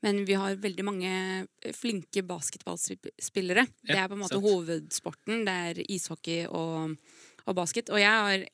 men 0.00 0.22
vi 0.24 0.36
har 0.38 0.56
veldig 0.56 0.84
mange 0.86 1.10
eh, 1.10 1.74
flinke 1.76 2.22
basketballspillere. 2.24 3.66
Ja, 3.84 3.90
det 3.90 3.98
er 3.98 4.08
på 4.08 4.16
en 4.16 4.22
måte 4.22 4.38
sant. 4.38 4.46
hovedsporten. 4.46 5.42
Det 5.44 5.56
er 5.66 5.82
ishockey 5.84 6.46
og, 6.48 6.96
og, 7.44 7.52
basket. 7.58 7.92
Og 7.92 8.00
jeg 8.00 8.08
har 8.24 8.46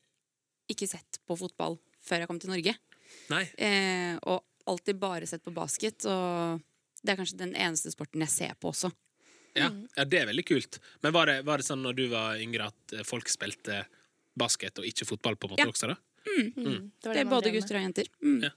ikke 0.73 0.91
sett 0.91 1.21
på 1.23 1.39
fotball 1.39 1.79
før 2.03 2.25
jeg 2.25 2.31
kom 2.31 2.43
til 2.43 2.51
Norge. 2.57 2.75
Eh, 3.33 4.17
og 4.23 4.45
alltid 4.67 4.99
bare 5.01 5.27
sett 5.27 5.45
på 5.45 5.55
basket. 5.55 6.07
Og 6.11 6.63
det 7.03 7.15
er 7.15 7.21
kanskje 7.21 7.41
den 7.41 7.55
eneste 7.55 7.93
sporten 7.95 8.25
jeg 8.25 8.33
ser 8.33 8.55
på 8.61 8.73
også. 8.73 8.91
Ja, 9.57 9.71
ja 9.97 10.05
det 10.05 10.21
er 10.21 10.31
veldig 10.31 10.45
kult. 10.47 10.81
Men 11.05 11.15
var 11.17 11.31
det, 11.31 11.41
var 11.49 11.63
det, 11.63 11.69
sånn 11.69 11.83
når 11.85 11.97
du 11.99 12.07
var 12.13 12.41
yngre 12.43 12.69
at 12.73 12.97
eh, 12.97 13.07
folk 13.07 13.31
spilte 13.33 13.85
basket 14.37 14.83
og 14.83 14.89
ikke 14.89 15.09
fotball 15.09 15.39
på 15.41 15.49
en 15.49 15.57
måte 15.57 15.67
ja. 15.67 15.73
også? 15.73 15.93
da? 15.93 15.99
Mm. 16.27 16.39
Mm. 16.39 16.65
Det, 16.67 16.79
det, 17.07 17.13
det, 17.13 17.21
er 17.23 17.31
både 17.31 17.53
gutter 17.55 17.79
og 17.79 17.87
jenter. 17.87 18.11
Mm. 18.23 18.41
Ja. 18.49 18.55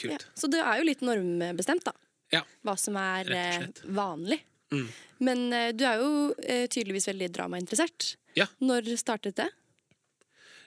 Kult. 0.00 0.24
Ja, 0.24 0.38
så 0.38 0.48
det 0.50 0.62
er 0.64 0.80
jo 0.80 0.86
litt 0.88 1.04
normbestemt, 1.04 1.84
da. 1.86 1.92
Ja. 2.30 2.44
Hva 2.64 2.76
som 2.78 2.96
er 2.98 3.30
eh, 3.34 3.68
vanlig. 3.90 4.40
Mm. 4.70 4.86
Men 5.26 5.46
uh, 5.50 5.68
du 5.74 5.82
er 5.84 5.98
jo 6.00 6.10
uh, 6.30 6.66
tydeligvis 6.70 7.08
veldig 7.10 7.28
dramainteressert. 7.34 8.14
Ja. 8.38 8.46
Når 8.62 8.92
startet 9.00 9.36
det? 9.40 9.48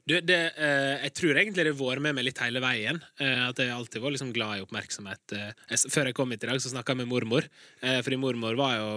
Du, 0.04 0.18
det, 0.20 0.38
eh, 0.60 0.98
jeg 1.06 1.14
tror 1.16 1.38
egentlig 1.40 1.64
det 1.64 1.72
har 1.72 1.78
vært 1.80 2.04
med 2.04 2.18
meg 2.18 2.26
litt 2.28 2.40
hele 2.44 2.60
veien. 2.60 2.98
Eh, 3.24 3.40
at 3.46 3.60
jeg 3.62 3.72
alltid 3.72 4.04
var 4.04 4.12
liksom 4.12 4.34
glad 4.36 4.60
i 4.60 4.64
oppmerksomhet. 4.66 5.36
Eh, 5.38 5.78
før 5.94 6.10
jeg 6.10 6.18
kom 6.18 6.34
hit 6.34 6.44
i 6.44 6.50
dag, 6.50 6.60
så 6.60 6.74
snakka 6.74 6.92
jeg 6.92 7.00
med 7.00 7.12
mormor. 7.12 7.48
Fordi 7.80 8.18
mormor 8.20 8.58
var 8.60 8.76
jo, 8.76 8.90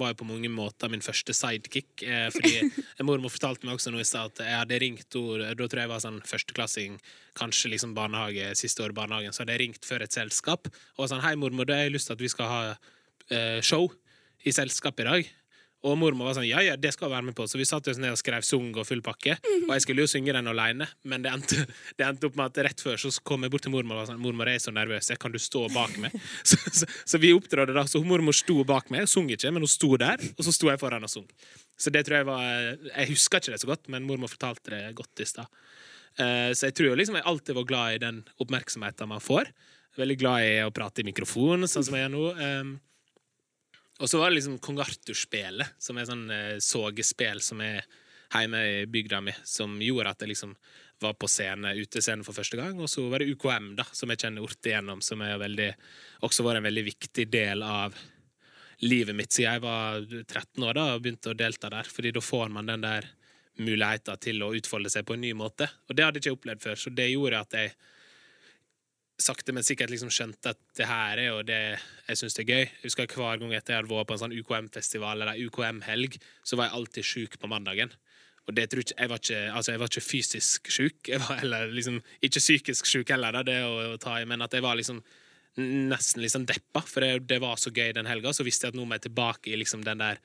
var 0.00 0.14
jo, 0.14 0.18
på 0.22 0.28
mange 0.28 0.48
måter 0.52 0.88
min 0.88 1.04
første 1.04 1.36
sidekick. 1.36 2.00
Fordi 2.32 2.70
mormor 3.08 3.32
fortalte 3.32 3.68
meg 3.68 3.76
også 3.76 3.92
noe 3.92 4.04
i 4.04 4.08
stad 4.08 4.32
at 4.32 4.42
jeg 4.46 4.60
hadde 4.62 4.80
ringt 4.80 5.18
henne 5.18 5.52
Da 5.52 5.66
tror 5.66 5.82
jeg 5.82 5.84
jeg 5.84 5.92
var 5.92 6.04
sånn 6.04 6.20
førsteklassing, 6.28 6.96
kanskje 7.38 7.74
liksom 7.74 7.92
barnehage, 7.96 8.54
siste 8.56 8.86
år 8.86 8.96
i 8.96 8.98
barnehagen. 9.02 9.36
Så 9.36 9.44
hadde 9.44 9.58
jeg 9.58 9.66
ringt 9.66 9.88
før 9.88 10.06
et 10.06 10.16
selskap 10.16 10.72
og 10.96 11.10
sånn 11.12 11.24
Hei, 11.24 11.34
mormor, 11.36 11.68
jeg 11.68 11.90
har 11.90 11.92
lyst 11.92 12.08
til 12.08 12.16
at 12.16 12.24
vi 12.24 12.32
skal 12.32 12.52
ha 12.54 13.60
show 13.60 13.90
i 14.48 14.54
selskap 14.56 15.04
i 15.04 15.08
dag. 15.10 15.34
Og 15.86 15.94
mormor 15.94 16.26
var 16.26 16.34
sånn 16.34 16.48
ja, 16.48 16.58
ja, 16.64 16.74
det 16.74 16.90
skal 16.94 17.10
være 17.12 17.28
med 17.28 17.36
på. 17.38 17.44
Så 17.46 17.58
vi 17.60 17.66
satt 17.68 17.86
oss 17.90 18.00
ned 18.02 18.10
og 18.10 18.18
skrev 18.18 18.42
sang 18.46 18.72
og 18.72 18.86
full 18.88 19.02
pakke. 19.04 19.36
Og 19.60 19.70
jeg 19.76 19.84
skulle 19.84 20.02
jo 20.02 20.10
synge 20.10 20.34
den 20.34 20.50
alene, 20.50 20.88
men 21.06 21.22
det 21.22 21.30
endte, 21.30 21.66
det 21.98 22.06
endte, 22.06 22.26
opp 22.26 22.38
med 22.40 22.50
at 22.50 22.58
rett 22.66 22.82
før 22.82 22.98
så 22.98 23.12
kom 23.22 23.46
jeg 23.46 23.52
bort 23.54 23.62
til 23.66 23.74
mormor 23.74 23.94
og 23.94 24.02
var 24.02 24.08
sånn 24.10 24.22
Mormor, 24.22 24.50
jeg 24.50 24.58
er 24.58 24.64
så 24.64 24.74
nervøs, 24.74 25.12
kan 25.22 25.34
du 25.34 25.38
stå 25.42 25.68
bak 25.74 25.94
meg? 26.02 26.16
Så, 26.48 26.56
så, 26.72 26.86
så 27.06 27.18
vi 27.20 27.30
opptrådte 27.36 27.74
da. 27.76 27.84
Så 27.88 28.00
mormor 28.04 28.34
sto 28.36 28.62
bak 28.66 28.90
meg, 28.94 29.06
sang 29.10 29.28
ikke, 29.30 29.50
men 29.54 29.62
hun 29.64 29.70
sto 29.70 29.92
der, 30.00 30.22
og 30.34 30.46
så 30.46 30.54
sto 30.54 30.70
jeg 30.70 30.80
foran 30.80 31.04
og 31.04 31.12
sang. 31.12 31.26
Så 31.78 31.92
det 31.94 32.04
tror 32.06 32.18
jeg 32.18 32.26
var 32.26 32.44
Jeg 32.46 33.08
husker 33.10 33.42
ikke 33.42 33.54
det 33.54 33.60
så 33.62 33.70
godt, 33.70 33.88
men 33.92 34.06
mormor 34.08 34.32
fortalte 34.32 34.72
det 34.74 34.82
godt 34.98 35.22
i 35.22 35.28
stad. 35.28 35.50
Uh, 36.18 36.50
så 36.56 36.70
jeg 36.70 36.76
tror 36.78 36.98
liksom 36.98 37.18
jeg 37.18 37.26
alltid 37.30 37.58
var 37.58 37.68
glad 37.68 37.96
i 37.96 38.02
den 38.02 38.22
oppmerksomheten 38.42 39.10
man 39.10 39.22
får. 39.22 39.52
Veldig 39.98 40.18
glad 40.18 40.46
i 40.46 40.54
å 40.64 40.74
prate 40.74 41.04
i 41.04 41.08
mikrofon, 41.08 41.66
sånn 41.70 41.86
som 41.86 41.98
jeg 41.98 42.06
gjør 42.06 42.14
nå. 42.14 42.24
Og 43.98 44.10
så 44.10 44.20
var 44.20 44.30
det 44.30 44.38
liksom 44.38 44.58
Kong 44.62 44.78
Arthur-spelet, 44.82 45.78
som 45.82 45.98
er 45.98 46.06
sånn 46.06 46.28
eh, 46.30 46.58
sogespill 46.62 47.40
som 47.42 47.62
er 47.64 47.82
hjemme 48.28 48.60
i 48.62 48.84
bygda 48.86 49.22
mi, 49.24 49.34
som 49.44 49.78
gjorde 49.82 50.12
at 50.12 50.22
jeg 50.22 50.34
liksom 50.34 50.54
var 51.02 51.14
på 51.14 51.28
scene, 51.30 51.74
utescene 51.78 52.26
for 52.26 52.36
første 52.36 52.58
gang. 52.58 52.78
Og 52.82 52.90
så 52.90 53.04
var 53.10 53.22
det 53.22 53.32
UKM, 53.32 53.72
da, 53.78 53.86
som 53.94 54.10
jeg 54.12 54.22
kjenner 54.22 54.46
orte 54.46 54.70
igjennom, 54.70 55.02
som 55.04 55.22
er 55.24 55.38
veldig, 55.40 55.68
også 56.26 56.46
var 56.46 56.58
en 56.58 56.66
veldig 56.66 56.84
viktig 56.90 57.26
del 57.32 57.62
av 57.66 57.96
livet 58.86 59.16
mitt 59.18 59.34
siden 59.34 59.56
jeg 59.56 59.62
var 59.64 60.04
13 60.06 60.66
år 60.66 60.76
da, 60.78 60.88
og 60.94 61.02
begynte 61.02 61.32
å 61.32 61.38
delta 61.38 61.70
der. 61.72 61.88
fordi 61.90 62.12
da 62.14 62.22
får 62.22 62.52
man 62.54 62.68
den 62.70 62.84
der 62.84 63.08
muligheten 63.58 64.20
til 64.22 64.42
å 64.46 64.52
utfolde 64.54 64.90
seg 64.92 65.06
på 65.06 65.16
en 65.16 65.24
ny 65.24 65.32
måte. 65.34 65.66
Og 65.88 65.96
det 65.96 66.04
hadde 66.04 66.20
jeg 66.20 66.28
ikke 66.28 66.38
opplevd 66.38 66.62
før, 66.62 66.78
så 66.78 66.92
det 66.94 67.08
gjorde 67.10 67.40
at 67.42 67.56
jeg 67.58 67.74
sakte, 69.18 69.52
men 69.54 69.66
sikkert 69.66 69.90
liksom 69.90 70.10
skjønte 70.14 70.52
at 70.54 70.60
det 70.78 70.86
her 70.86 71.18
er 71.18 71.26
jo 71.26 71.38
det 71.46 71.60
jeg 71.74 72.20
syns 72.20 72.38
er 72.38 72.46
gøy. 72.46 72.64
Jeg 72.64 72.84
husker 72.84 73.08
Hver 73.10 73.40
gang 73.40 73.54
etter 73.56 73.74
jeg 73.74 73.82
hadde 73.82 73.90
vært 73.90 74.10
på 74.10 74.16
en 74.16 74.22
sånn 74.22 74.36
UKM-festival 74.38 75.24
eller 75.24 75.40
UKM-helg, 75.48 76.20
så 76.46 76.58
var 76.58 76.68
jeg 76.68 76.78
alltid 76.78 77.08
sjuk 77.08 77.38
på 77.42 77.50
mandagen. 77.50 77.92
Og 78.48 78.56
det 78.56 78.68
tror 78.72 78.80
jeg, 78.80 78.94
jeg, 78.96 79.10
var 79.10 79.20
ikke, 79.20 79.40
altså 79.58 79.74
jeg 79.74 79.80
var 79.82 79.90
ikke 79.92 80.06
fysisk 80.06 80.70
sjuk, 80.72 81.10
eller 81.42 81.74
liksom, 81.74 81.98
ikke 82.24 82.44
psykisk 82.44 82.88
sjuk 82.88 83.12
heller, 83.12 83.34
da, 83.36 83.44
det 83.44 83.58
å, 83.66 83.74
å, 83.92 83.98
ta 84.00 84.16
i, 84.22 84.28
men 84.28 84.44
at 84.44 84.54
jeg 84.54 84.64
var 84.64 84.78
liksom 84.78 85.02
nesten 85.58 86.22
liksom 86.22 86.44
deppa, 86.46 86.84
for 86.86 87.02
det, 87.02 87.26
det 87.26 87.40
var 87.42 87.58
så 87.58 87.72
gøy 87.74 87.90
den 87.96 88.06
helga. 88.06 88.30
Så 88.30 88.46
visste 88.46 88.68
jeg 88.68 88.76
at 88.76 88.78
nå 88.78 88.84
må 88.86 88.94
jeg 88.94 89.08
tilbake 89.08 89.50
i 89.50 89.58
liksom 89.58 89.82
den 89.86 89.98
der 90.04 90.20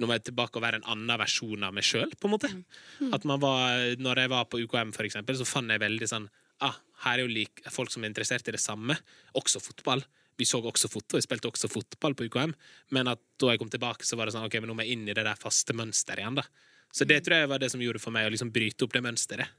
nå 0.00 0.08
må 0.08 0.14
jeg 0.16 0.30
tilbake 0.30 0.56
og 0.56 0.62
være 0.64 0.78
en 0.80 0.86
annen 0.94 1.18
versjon 1.20 1.66
av 1.66 1.74
meg 1.76 1.84
sjøl. 1.84 2.08
Mm. 2.22 2.62
Mm. 3.02 3.10
At 3.12 3.26
man 3.28 3.42
var, 3.42 3.82
når 4.00 4.22
jeg 4.22 4.30
var 4.32 4.46
på 4.48 4.60
UKM, 4.62 4.94
for 4.96 5.04
eksempel, 5.04 5.36
så 5.36 5.44
fant 5.44 5.68
jeg 5.68 5.82
veldig 5.82 6.08
sånn 6.08 6.30
ah, 6.66 6.78
her 7.04 7.18
er 7.18 7.24
jo 7.24 7.32
like, 7.32 7.64
folk 7.72 7.92
som 7.92 8.04
er 8.04 8.12
interessert 8.12 8.48
i 8.48 8.54
det 8.56 8.62
samme. 8.62 8.96
Også 9.38 9.62
fotball. 9.62 10.04
Vi 10.40 10.46
så 10.48 10.60
også 10.64 10.88
fotball, 10.88 11.20
vi 11.20 11.26
spilte 11.26 11.50
også 11.50 11.68
fotball 11.68 12.14
på 12.16 12.26
UKM, 12.30 12.52
men 12.96 13.10
at 13.12 13.20
da 13.40 13.52
jeg 13.52 13.60
kom 13.60 13.68
tilbake, 13.72 14.06
så 14.08 14.16
var 14.16 14.28
det 14.28 14.32
sånn 14.36 14.46
ok, 14.46 14.56
men 14.62 14.70
nå 14.72 14.76
må 14.78 14.86
jeg 14.86 14.96
inn 14.96 15.08
i 15.10 15.16
det 15.16 15.26
der 15.26 15.36
faste 15.36 15.76
mønsteret 15.76 16.22
igjen. 16.22 16.38
da. 16.40 16.46
Så 16.90 17.04
det 17.04 17.20
mm. 17.20 17.24
tror 17.26 17.36
jeg 17.36 17.50
var 17.52 17.60
det 17.62 17.70
som 17.72 17.82
gjorde 17.84 18.02
for 18.02 18.14
meg 18.14 18.28
å 18.28 18.32
liksom 18.32 18.52
bryte 18.54 18.86
opp 18.86 18.96
det 18.96 19.04
mønsteret. 19.04 19.52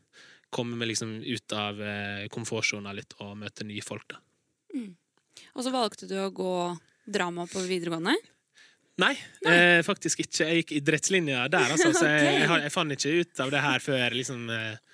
Komme 0.52 0.80
meg 0.80 0.90
liksom 0.92 1.20
ut 1.22 1.56
av 1.56 1.80
eh, 1.86 2.26
komfortsona 2.34 2.96
litt 2.98 3.14
og 3.22 3.38
møte 3.40 3.68
nye 3.68 3.86
folk. 3.86 4.08
da. 4.10 4.20
Mm. 4.74 4.90
Og 5.54 5.66
så 5.66 5.74
valgte 5.74 6.10
du 6.10 6.18
å 6.20 6.32
gå 6.34 6.56
drama 7.06 7.46
på 7.50 7.62
videregående? 7.68 8.18
Nei, 9.02 9.14
Nei. 9.46 9.54
Eh, 9.54 9.80
faktisk 9.86 10.26
ikke. 10.26 10.44
Jeg 10.44 10.64
gikk 10.64 10.74
idrettslinja 10.82 11.46
der, 11.52 11.76
altså. 11.76 11.94
Så 11.96 12.10
jeg, 12.10 12.42
jeg, 12.42 12.50
jeg, 12.66 12.74
fant 12.74 12.98
ikke 12.98 13.14
ut 13.22 13.46
av 13.46 13.54
det 13.54 13.64
her 13.64 13.86
før 13.86 14.18
liksom 14.18 14.50
eh, 14.54 14.91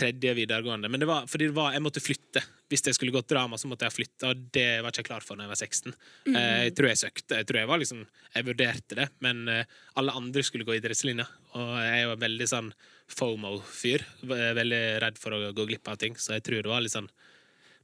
tredje 0.00 0.32
videregående. 0.38 0.88
Men 0.90 1.02
det 1.02 1.08
var 1.10 1.28
fordi 1.30 1.50
det 1.50 1.56
var, 1.56 1.74
jeg 1.76 1.84
måtte 1.84 2.02
flytte. 2.02 2.42
Hvis 2.70 2.84
jeg 2.86 2.96
skulle 2.96 3.14
gått 3.14 3.28
drama, 3.32 3.58
så 3.58 3.68
måtte 3.70 3.86
jeg 3.88 3.96
flytte, 3.96 4.30
og 4.30 4.44
det 4.54 4.66
var 4.80 4.92
ikke 4.92 5.02
jeg 5.02 5.08
klar 5.08 5.24
for 5.26 5.38
når 5.38 5.48
jeg 5.48 5.52
var 5.52 5.60
16. 5.66 5.94
Mm. 6.28 6.36
Jeg 6.38 6.74
tror 6.78 6.88
jeg 6.90 7.00
søkte, 7.00 7.40
jeg 7.40 7.48
tror 7.48 7.58
jeg 7.58 7.70
var 7.70 7.80
liksom 7.82 8.04
Jeg 8.36 8.46
vurderte 8.46 8.98
det, 8.98 9.06
men 9.26 9.40
alle 9.50 10.14
andre 10.14 10.44
skulle 10.46 10.66
gå 10.68 10.76
idrettslinja, 10.78 11.26
og 11.58 11.72
jeg 11.82 12.06
var 12.12 12.20
veldig 12.22 12.46
sånn 12.46 12.70
FOMO-fyr. 13.10 14.04
Veldig 14.30 14.80
redd 15.02 15.18
for 15.18 15.34
å 15.34 15.50
gå 15.56 15.66
glipp 15.66 15.90
av 15.90 15.98
ting, 15.98 16.14
så 16.14 16.36
jeg 16.36 16.46
tror 16.46 16.62
det 16.62 16.70
var 16.70 16.84
litt 16.84 16.94
sånn 16.94 17.10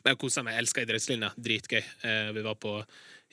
Jeg 0.07 0.21
kosa 0.23 0.47
meg, 0.47 0.55
jeg 0.55 0.63
elska 0.63 0.87
idrettslinja. 0.87 1.33
Dritgøy. 1.35 1.83
Vi 2.37 2.47
var 2.47 2.55
på 2.63 2.79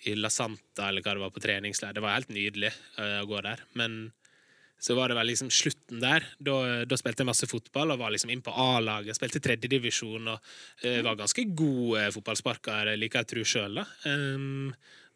i 0.10 0.18
La 0.18 0.34
Santa 0.34 0.90
eller 0.90 1.06
hva 1.06 1.13
det 1.13 1.22
var, 1.22 1.32
på 1.32 1.44
treningsleir. 1.44 1.94
Det 1.94 2.02
var 2.04 2.18
helt 2.18 2.34
nydelig 2.34 2.74
å 2.98 3.28
gå 3.30 3.38
der. 3.46 3.62
Men 3.78 4.10
så 4.84 4.96
var 4.98 5.08
det 5.08 5.16
vel 5.16 5.30
liksom 5.32 5.48
slutten 5.54 6.02
der. 6.04 6.25
Da, 6.44 6.58
da 6.84 6.98
spilte 7.00 7.24
jeg 7.24 7.30
masse 7.30 7.48
fotball 7.48 7.94
og 7.94 8.02
var 8.02 8.12
liksom 8.12 8.34
inn 8.34 8.42
på 8.44 8.52
A-laget. 8.52 9.16
Spilte 9.16 9.40
tredjedivisjon 9.44 10.28
og 10.34 10.42
uh, 10.84 11.00
var 11.06 11.22
ganske 11.22 11.46
god 11.56 12.02
uh, 12.02 12.10
fotballsparker, 12.18 12.92
liker 13.00 13.22
jeg 13.22 13.28
å 13.28 13.32
tro 13.32 13.46
sjøl. 13.48 13.80
Um, 14.10 14.74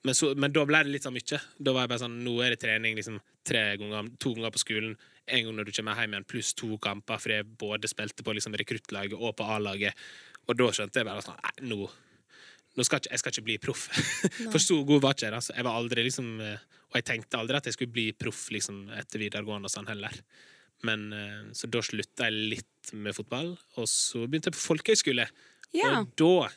men, 0.07 0.15
så, 0.15 0.31
men, 0.39 0.53
da 0.55 0.63
ble 0.69 0.85
det 0.87 0.93
litt 0.93 1.07
sånn 1.07 1.17
mye. 1.17 1.41
Da 1.59 1.75
var 1.75 1.83
jeg 1.83 1.91
bare 1.91 2.03
sånn 2.05 2.15
Nå 2.23 2.37
er 2.45 2.55
det 2.55 2.61
trening 2.63 2.95
liksom 2.95 3.19
tre 3.47 3.65
ganger, 3.81 4.07
to 4.23 4.31
ganger 4.37 4.55
på 4.55 4.63
skolen. 4.63 4.95
En 5.27 5.43
gang 5.49 5.59
når 5.59 5.67
du 5.67 5.75
kommer 5.75 5.99
hjem 5.99 6.15
igjen, 6.15 6.29
pluss 6.31 6.53
to 6.55 6.79
kamper, 6.79 7.19
for 7.19 7.35
jeg 7.35 7.51
både 7.59 7.91
spilte 7.91 8.23
på 8.23 8.37
liksom 8.37 8.55
rekruttlaget 8.55 9.19
og 9.19 9.35
på 9.35 9.51
A-laget. 9.51 10.07
Og 10.47 10.55
da 10.55 10.71
skjønte 10.71 11.03
jeg 11.03 11.09
bare 11.09 11.27
sånn 11.27 11.43
Nei, 11.43 11.81
nå 12.77 12.85
skal 12.85 13.01
ikke, 13.01 13.11
jeg 13.11 13.19
skal 13.19 13.33
ikke 13.33 13.45
bli 13.49 13.59
proff. 13.59 13.87
For 14.53 14.61
så 14.61 14.79
god 14.85 15.01
var 15.03 15.15
ikke 15.15 15.25
jeg. 15.25 15.33
Altså. 15.33 15.53
Jeg 15.57 15.65
var 15.65 15.79
aldri 15.79 16.03
liksom 16.05 16.27
eh, 16.45 16.65
Og 16.91 16.99
jeg 16.99 17.07
tenkte 17.09 17.39
aldri 17.39 17.59
at 17.59 17.67
jeg 17.67 17.75
skulle 17.75 17.95
bli 17.95 18.11
proff 18.15 18.47
liksom, 18.53 18.85
etter 18.95 19.21
videregående 19.21 19.67
og 19.67 19.73
sånn 19.73 19.89
heller. 19.89 20.13
Men 20.87 21.07
eh, 21.13 21.41
Så 21.57 21.69
da 21.71 21.81
slutta 21.83 22.29
jeg 22.29 22.53
litt 22.55 22.93
med 22.93 23.15
fotball, 23.17 23.55
og 23.75 23.89
så 23.91 24.23
begynte 24.25 24.51
jeg 24.51 24.57
på 24.57 24.65
folkehøyskole. 24.69 25.27
Ja. 25.75 25.97
Og 25.99 26.13
da 26.19 26.47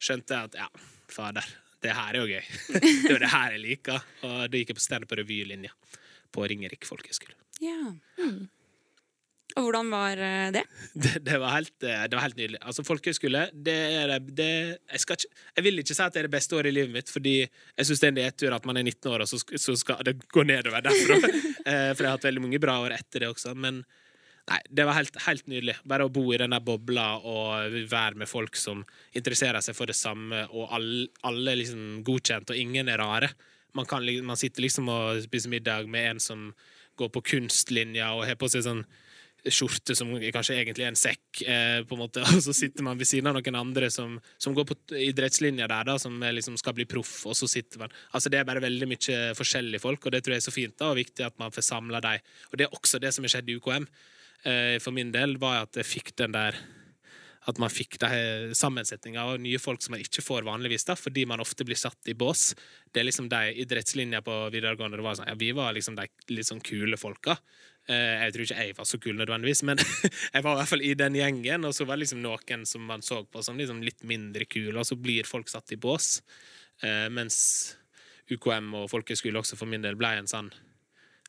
skjønte 0.00 0.36
jeg 0.36 0.50
at 0.50 0.60
ja, 0.60 0.68
fader, 1.10 1.48
det 1.82 1.96
her 1.96 2.14
er 2.14 2.20
jo 2.20 2.28
gøy. 2.30 2.52
det 3.08 3.16
er 3.16 3.24
det 3.24 3.32
her 3.34 3.56
jeg 3.56 3.64
liker. 3.64 4.06
Og 4.28 4.38
da 4.52 4.60
gikk 4.60 4.72
jeg 4.72 4.78
på 4.78 4.86
standup 4.86 5.10
på 5.10 5.20
revylinja 5.22 5.74
på 6.30 6.46
Ringerike 6.46 6.86
folkehøgskole. 6.86 7.34
Ja. 7.64 7.94
Mm. 8.20 8.46
Og 9.58 9.66
hvordan 9.66 9.90
var 9.92 10.20
eh, 10.20 10.48
det? 10.54 10.64
Det, 11.00 11.12
det, 11.24 11.38
var, 11.40 11.54
helt, 11.54 11.74
eh, 11.82 12.04
det 12.08 12.16
var, 12.16 12.24
helt, 12.26 12.36
nydelig. 12.38 12.60
Altså, 12.60 12.84
Folkehøyskole 12.86 13.46
det 13.54 13.76
er 14.00 14.12
det, 14.20 14.50
jeg, 14.90 15.00
ikke, 15.00 15.16
jeg, 15.56 15.64
vil 15.64 15.82
ikke 15.82 15.96
si 15.96 16.02
at 16.04 16.14
det 16.14 16.22
er 16.22 16.28
det 16.28 16.34
beste 16.34 16.58
året 16.58 16.70
i 16.70 16.74
livet 16.74 16.94
mitt, 16.94 17.10
fordi 17.12 17.34
jeg 17.40 17.88
syns 17.88 18.02
det 18.02 18.08
er 18.08 18.14
en 18.14 18.20
nedtur 18.20 18.56
at 18.56 18.68
man 18.68 18.80
er 18.80 18.86
19 18.86 19.10
år, 19.12 19.24
og 19.24 19.30
så, 19.30 19.40
så 19.40 19.76
skal 19.78 20.02
det 20.06 20.16
gå 20.28 20.44
nedover 20.46 20.86
derfra. 20.86 21.20
Eh, 21.60 21.90
for 21.92 22.02
jeg 22.02 22.08
har 22.08 22.16
hatt 22.16 22.24
veldig 22.24 22.40
mange 22.40 22.58
bra 22.62 22.78
år 22.80 22.94
etter 22.96 23.20
det 23.20 23.28
også. 23.28 23.50
Men 23.52 23.82
nei, 24.48 24.58
det 24.72 24.86
var 24.88 24.96
helt, 24.96 25.18
helt 25.26 25.50
nydelig. 25.50 25.74
Bare 25.84 26.06
å 26.08 26.12
bo 26.12 26.22
i 26.32 26.38
den 26.40 26.54
der 26.54 26.62
bobla 26.64 27.04
og 27.20 27.76
være 27.90 28.22
med 28.22 28.30
folk 28.30 28.56
som 28.56 28.80
interesserer 29.12 29.60
seg 29.62 29.76
for 29.76 29.90
det 29.90 29.96
samme, 29.98 30.46
og 30.48 30.72
alle, 30.72 31.10
alle 31.28 31.58
liksom 31.60 32.00
godkjent, 32.06 32.54
og 32.54 32.62
ingen 32.62 32.88
er 32.88 33.02
rare. 33.04 33.28
Man, 33.76 33.86
kan, 33.86 34.08
man 34.24 34.40
sitter 34.40 34.64
liksom 34.64 34.88
og 34.90 35.20
spiser 35.26 35.52
middag 35.52 35.90
med 35.92 36.14
en 36.14 36.24
som 36.24 36.48
går 37.00 37.12
på 37.14 37.22
kunstlinja 37.34 38.10
og 38.16 38.26
har 38.28 38.40
på 38.40 38.48
seg 38.50 38.64
sånn 38.66 38.82
skjorte 39.48 39.96
som 39.96 40.12
kanskje 40.34 40.58
egentlig 40.58 40.84
er 40.84 40.92
en 40.92 40.98
sekk, 40.98 41.42
eh, 41.46 41.80
på 41.88 41.96
en 41.96 42.02
måte, 42.02 42.24
og 42.36 42.42
så 42.44 42.54
sitter 42.56 42.84
man 42.86 43.00
ved 43.00 43.08
siden 43.08 43.30
av 43.30 43.38
noen 43.38 43.60
andre 43.60 43.90
som, 43.92 44.18
som 44.40 44.56
går 44.56 44.68
på 44.68 44.76
idrettslinja 45.00 45.68
der, 45.70 45.88
da, 45.88 45.96
som 46.02 46.20
liksom 46.20 46.58
skal 46.60 46.76
bli 46.76 46.88
proff, 46.90 47.14
og 47.30 47.38
så 47.38 47.48
sitter 47.50 47.84
man 47.84 47.94
Altså 48.10 48.30
Det 48.32 48.40
er 48.40 48.46
bare 48.48 48.62
veldig 48.62 48.88
mye 48.90 49.18
forskjellige 49.38 49.82
folk, 49.82 50.06
og 50.06 50.14
det 50.14 50.22
tror 50.24 50.36
jeg 50.36 50.42
er 50.42 50.48
så 50.48 50.54
fint 50.54 50.76
da, 50.76 50.90
og 50.90 51.00
viktig 51.00 51.24
at 51.26 51.38
man 51.40 51.54
får 51.54 51.66
samla 51.66 52.02
dem. 52.04 52.26
Og 52.50 52.58
det 52.58 52.66
er 52.66 52.76
også 52.76 53.00
det 53.02 53.12
som 53.14 53.24
har 53.24 53.32
skjedd 53.32 53.50
i 53.50 53.56
UKM. 53.58 53.86
Eh, 54.50 54.76
for 54.82 54.96
min 54.96 55.12
del 55.14 55.36
var 55.40 55.64
at 55.64 55.80
jeg 55.80 55.88
fikk 55.88 56.14
den 56.20 56.36
der 56.36 56.56
at 57.48 57.56
man 57.60 57.72
fikk 57.72 57.96
sammensetninga 58.56 59.22
av 59.22 59.38
nye 59.40 59.58
folk 59.60 59.80
som 59.80 59.94
man 59.94 60.02
ikke 60.02 60.24
får 60.24 60.44
vanligvis, 60.44 60.84
da, 60.84 60.96
fordi 60.98 61.24
man 61.28 61.40
ofte 61.40 61.64
blir 61.64 61.78
satt 61.78 62.10
i 62.12 62.14
bås. 62.18 62.50
Det 62.92 63.00
er 63.00 63.08
liksom 63.08 63.30
de 63.32 63.54
idrettslinja 63.62 64.20
på 64.26 64.34
videregående 64.52 65.00
det 65.00 65.06
var 65.06 65.16
sånn, 65.16 65.30
ja, 65.30 65.38
Vi 65.40 65.52
var 65.56 65.72
liksom 65.72 65.96
de 65.96 66.04
litt 66.34 66.50
sånn 66.50 66.60
kule 66.60 67.00
folka. 67.00 67.38
Eh, 67.88 68.26
jeg 68.26 68.34
tror 68.34 68.44
ikke 68.44 68.60
jeg 68.66 68.76
var 68.76 68.88
så 68.90 69.00
kul 69.00 69.16
nødvendigvis, 69.16 69.64
men 69.66 69.80
jeg 70.34 70.44
var 70.44 70.52
i 70.52 70.60
hvert 70.60 70.72
fall 70.74 70.84
i 70.84 70.92
den 70.98 71.16
gjengen. 71.16 71.64
Og 71.64 71.74
så 71.76 71.88
var 71.88 71.96
det 71.96 72.04
liksom 72.04 72.22
noen 72.24 72.66
som 72.68 72.84
man 72.86 73.04
så 73.06 73.22
på 73.24 73.44
som 73.46 73.58
liksom 73.60 73.80
litt 73.86 74.04
mindre 74.04 74.44
kule, 74.44 74.76
og 74.76 74.86
så 74.88 74.98
blir 75.00 75.28
folk 75.28 75.48
satt 75.48 75.72
i 75.72 75.80
bås. 75.80 76.18
Eh, 76.84 77.08
mens 77.12 77.40
UKM 78.30 78.74
og 78.78 78.90
folkehøyskole 78.92 79.40
også 79.40 79.58
for 79.58 79.70
min 79.70 79.82
del 79.84 79.98
ble 79.98 80.12
en 80.20 80.28
sånn 80.30 80.52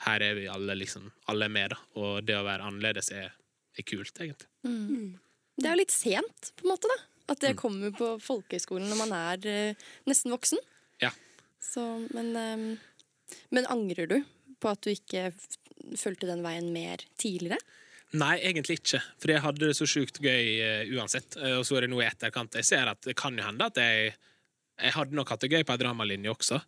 Her 0.01 0.23
er 0.25 0.33
vi 0.33 0.47
alle, 0.49 0.73
liksom. 0.75 1.11
Alle 1.29 1.45
er 1.45 1.53
med, 1.53 1.73
da. 1.75 1.77
Og 2.01 2.23
det 2.25 2.33
å 2.33 2.45
være 2.45 2.65
annerledes 2.65 3.11
er, 3.13 3.35
er 3.77 3.85
kult, 3.85 4.15
egentlig. 4.17 4.49
Mm. 4.65 5.11
Det 5.57 5.67
er 5.67 5.75
jo 5.75 5.81
litt 5.81 5.93
sent, 5.93 6.51
på 6.57 6.65
en 6.65 6.73
måte, 6.73 6.91
da. 6.91 6.99
At 7.31 7.41
det 7.43 7.53
mm. 7.55 7.59
kommer 7.59 7.93
på 7.95 8.13
folkehøyskolen 8.23 8.89
når 8.91 8.99
man 9.03 9.13
er 9.15 9.45
uh, 9.47 9.89
nesten 10.09 10.33
voksen. 10.33 10.61
Ja. 11.03 11.11
Så, 11.63 11.83
men, 12.15 12.31
um, 12.35 13.35
men 13.55 13.69
angrer 13.71 14.09
du 14.09 14.17
på 14.61 14.71
at 14.71 14.81
du 14.83 14.91
ikke 14.93 15.29
fulgte 15.97 16.29
den 16.29 16.43
veien 16.45 16.71
mer 16.73 17.03
tidligere? 17.21 17.59
Nei, 18.11 18.35
egentlig 18.43 18.81
ikke. 18.81 18.99
For 19.21 19.31
jeg 19.31 19.43
hadde 19.45 19.69
det 19.69 19.77
så 19.77 19.87
sjukt 19.87 20.19
gøy 20.23 20.57
uh, 20.59 20.97
uansett. 20.97 21.37
Uh, 21.39 21.61
og 21.61 21.67
så 21.67 21.79
er 21.79 21.85
det 21.85 21.93
noe 21.93 22.03
i 22.03 22.09
etterkant. 22.09 22.57
Jeg 22.59 22.67
ser 22.67 22.91
at 22.91 22.99
det 23.07 23.15
kan 23.19 23.37
jo 23.37 23.45
hende 23.45 23.69
at 23.71 23.79
jeg 23.79 24.15
Jeg 24.81 24.95
hadde 24.95 25.17
nok 25.17 25.33
hatt 25.33 25.43
det 25.43 25.51
gøy 25.51 25.65
på 25.65 25.75
ei 25.75 25.81
dramalinje 25.81 26.31
også. 26.33 26.61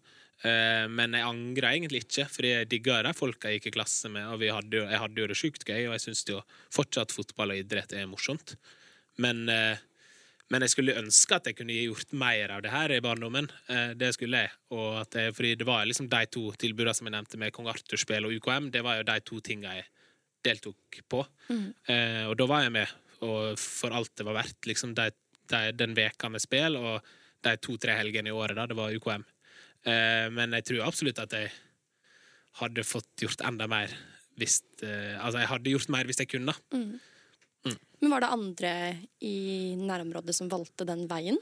Uh, 0.44 0.90
men 0.92 1.16
jeg 1.16 1.28
angrer 1.28 1.70
egentlig 1.72 2.04
ikke, 2.04 2.28
for 2.32 2.48
jeg 2.48 2.68
digga 2.72 3.00
de 3.06 3.14
folka 3.16 3.52
jeg 3.52 3.62
gikk 3.62 3.72
i 3.72 3.76
klasse 3.80 4.12
med. 4.12 4.28
Og 4.34 4.44
hadde 4.44 4.82
jo, 4.82 4.84
jeg 4.90 5.02
hadde 5.06 5.24
jo 5.24 5.32
det 5.32 5.40
sjukt 5.40 5.66
gøy, 5.66 5.88
og 5.88 5.96
jeg 5.96 6.06
syns 6.08 6.24
jo 6.30 6.44
fortsatt 6.74 7.16
fotball 7.16 7.56
og 7.56 7.64
idrett 7.64 7.96
er 7.98 8.10
morsomt. 8.10 8.58
Men 9.22 9.46
men 10.52 10.62
jeg 10.62 10.74
skulle 10.74 10.94
ønske 11.00 11.38
at 11.38 11.48
jeg 11.48 11.56
kunne 11.58 11.74
gjort 11.74 12.12
mer 12.20 12.52
av 12.54 12.60
det 12.62 12.70
her 12.70 12.92
i 12.94 13.00
barndommen. 13.02 13.48
Det 13.98 14.12
skulle 14.14 14.44
jeg. 14.44 14.52
jeg 15.16 15.34
fordi 15.34 15.54
det 15.58 15.66
var 15.66 15.88
liksom 15.88 16.10
de 16.12 16.20
to 16.30 16.44
tilbudene 16.62 16.94
som 16.94 17.08
jeg 17.08 17.16
nevnte, 17.16 17.40
med 17.42 17.54
Kong 17.56 17.70
Arthur-spill 17.72 18.28
og 18.28 18.36
UKM, 18.38 18.68
det 18.70 18.84
var 18.86 19.00
jo 19.00 19.08
de 19.08 19.16
to 19.26 19.40
tinga 19.42 19.74
jeg 19.80 19.88
deltok 20.44 21.02
på. 21.10 21.24
Mm. 21.50 21.68
Eh, 21.88 22.24
og 22.30 22.38
da 22.40 22.48
var 22.50 22.66
jeg 22.66 22.76
med, 22.76 22.96
og 23.26 23.60
for 23.60 23.96
alt 23.96 24.14
det 24.20 24.28
var 24.28 24.38
verdt, 24.42 24.60
liksom 24.70 24.96
de, 24.98 25.10
de, 25.52 25.62
den 25.78 25.96
veka 25.98 26.32
med 26.32 26.44
spill 26.44 26.78
og 26.80 27.14
de 27.46 27.56
to-tre 27.62 27.96
helgene 28.00 28.32
i 28.32 28.36
året, 28.36 28.58
da, 28.58 28.68
det 28.70 28.78
var 28.78 28.94
UKM. 28.96 29.26
Uh, 29.84 30.28
men 30.34 30.56
jeg 30.60 30.70
tror 30.70 30.86
absolutt 30.88 31.20
at 31.20 31.34
jeg 31.36 31.52
hadde 32.62 32.86
fått 32.88 33.26
gjort 33.26 33.42
enda 33.44 33.66
mer 33.68 33.92
hvis 34.40 34.62
uh, 34.86 35.20
Altså, 35.20 35.42
jeg 35.42 35.50
hadde 35.52 35.74
gjort 35.74 35.92
mer 35.94 36.08
hvis 36.10 36.22
jeg 36.24 36.32
kunne. 36.32 36.56
Mm. 36.74 36.94
Mm. 37.68 37.80
Men 38.04 38.14
var 38.14 38.24
det 38.24 38.32
andre 38.36 38.72
i 39.24 39.36
nærområdet 39.80 40.36
som 40.36 40.52
valgte 40.52 40.88
den 40.88 41.06
veien? 41.12 41.38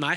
Nei. 0.00 0.16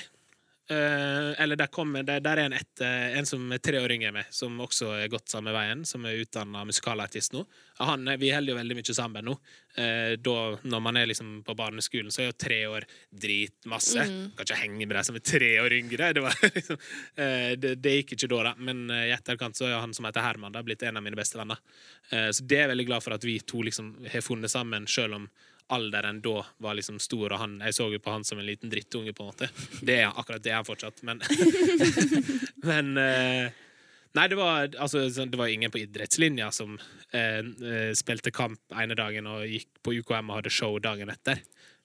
Uh, 0.72 1.42
eller 1.44 1.56
der, 1.60 1.68
kom, 1.68 1.92
der, 1.94 2.22
der, 2.24 2.40
er 2.40 2.48
en, 2.48 2.54
et, 2.56 2.80
eh, 2.80 3.18
en 3.18 3.26
som 3.28 3.52
er 3.52 3.60
tre 3.60 3.82
år 3.84 3.92
yngre 3.92 4.14
enn 4.14 4.16
meg, 4.16 4.30
som 4.32 4.62
også 4.64 4.94
er 4.96 5.10
gått 5.12 5.28
samme 5.28 5.52
veien, 5.52 5.82
som 5.84 6.06
er 6.08 6.22
utdanna 6.22 6.62
musikalartist 6.64 7.36
nå. 7.36 7.42
Han, 7.84 8.08
vi 8.22 8.30
holder 8.32 8.54
jo 8.54 8.60
veldig 8.62 8.78
mye 8.78 8.96
sammen 8.96 9.28
nå. 9.28 9.36
Uh, 9.76 10.16
da, 10.24 10.38
når 10.64 10.84
man 10.86 11.02
er 11.02 11.10
liksom 11.12 11.36
på 11.44 11.58
barneskolen, 11.60 12.14
så 12.16 12.24
er 12.24 12.32
jo 12.32 12.38
tre 12.46 12.62
år 12.72 12.88
dritmasse. 13.12 14.08
Mm. 14.08 14.24
Kan 14.38 14.48
ikke 14.48 14.62
henge 14.62 14.88
med 14.88 14.96
de 14.96 15.06
som 15.10 15.20
er 15.20 15.28
tre 15.34 15.54
år 15.66 15.76
yngre. 15.82 16.12
Det, 16.16 16.24
var, 16.24 16.40
liksom, 16.58 16.80
uh, 17.20 17.52
det, 17.60 17.76
det, 17.84 17.98
gikk 18.00 18.16
ikke 18.16 18.32
da, 18.32 18.44
da. 18.48 18.58
Men 18.64 18.86
i 18.88 19.12
etterkant 19.18 19.60
så 19.60 19.68
er 19.68 19.82
han 19.82 19.92
som 19.98 20.08
heter 20.08 20.24
Herman, 20.24 20.56
da, 20.56 20.64
blitt 20.64 20.88
en 20.88 21.02
av 21.02 21.04
mine 21.04 21.20
beste 21.20 21.42
venner. 21.42 21.60
så 22.08 22.44
det 22.48 22.56
er 22.56 22.68
jeg 22.68 22.72
veldig 22.72 22.86
glad 22.88 23.04
for 23.04 23.16
at 23.16 23.26
vi 23.28 23.40
to 23.44 23.66
liksom 23.66 23.96
har 24.14 24.24
funnet 24.24 24.52
sammen, 24.52 24.88
sjøl 24.88 25.20
om 25.20 25.28
alderen 25.74 26.22
da 26.24 26.42
var 26.64 26.78
liksom 26.78 27.00
stor, 27.00 27.32
og 27.32 27.40
han, 27.40 27.60
jeg 27.64 27.76
så 27.78 27.90
jo 27.94 28.00
på 28.04 28.14
han 28.14 28.26
som 28.28 28.40
en 28.40 28.48
liten 28.48 28.72
drittunge, 28.72 29.14
på 29.14 29.26
en 29.26 29.32
måte. 29.32 29.50
Det 29.82 30.00
er 30.02 30.10
akkurat 30.12 30.44
det 30.44 30.52
er 30.52 30.60
han 30.62 30.68
fortsatt, 30.68 31.04
men 31.08 31.22
Men 32.70 32.98
uh, 32.98 33.62
Nei, 34.14 34.28
det 34.30 34.38
var, 34.38 34.68
altså, 34.78 35.08
det 35.10 35.38
var 35.40 35.50
ingen 35.50 35.72
på 35.74 35.80
idrettslinja 35.82 36.52
som 36.54 36.76
uh, 36.78 37.94
spilte 37.98 38.30
kamp 38.36 38.76
ene 38.78 38.94
dagen 38.94 39.26
og 39.26 39.48
gikk 39.50 39.72
på 39.82 39.96
UKM 40.04 40.30
og 40.30 40.38
hadde 40.38 40.54
show 40.54 40.78
dagen 40.78 41.10
etter. 41.10 41.42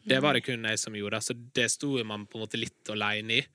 Det 0.09 0.21
var 0.23 0.37
det 0.37 0.45
kun 0.45 0.67
jeg 0.69 0.81
som 0.81 0.97
gjorde, 0.97 1.21
så 1.25 1.35
det 1.35 1.71
sto 1.73 1.97
man 2.05 2.27
på 2.29 2.39
en 2.39 2.45
måte 2.45 2.61
litt 2.61 2.93
aleine 2.93 3.41
i. 3.41 3.47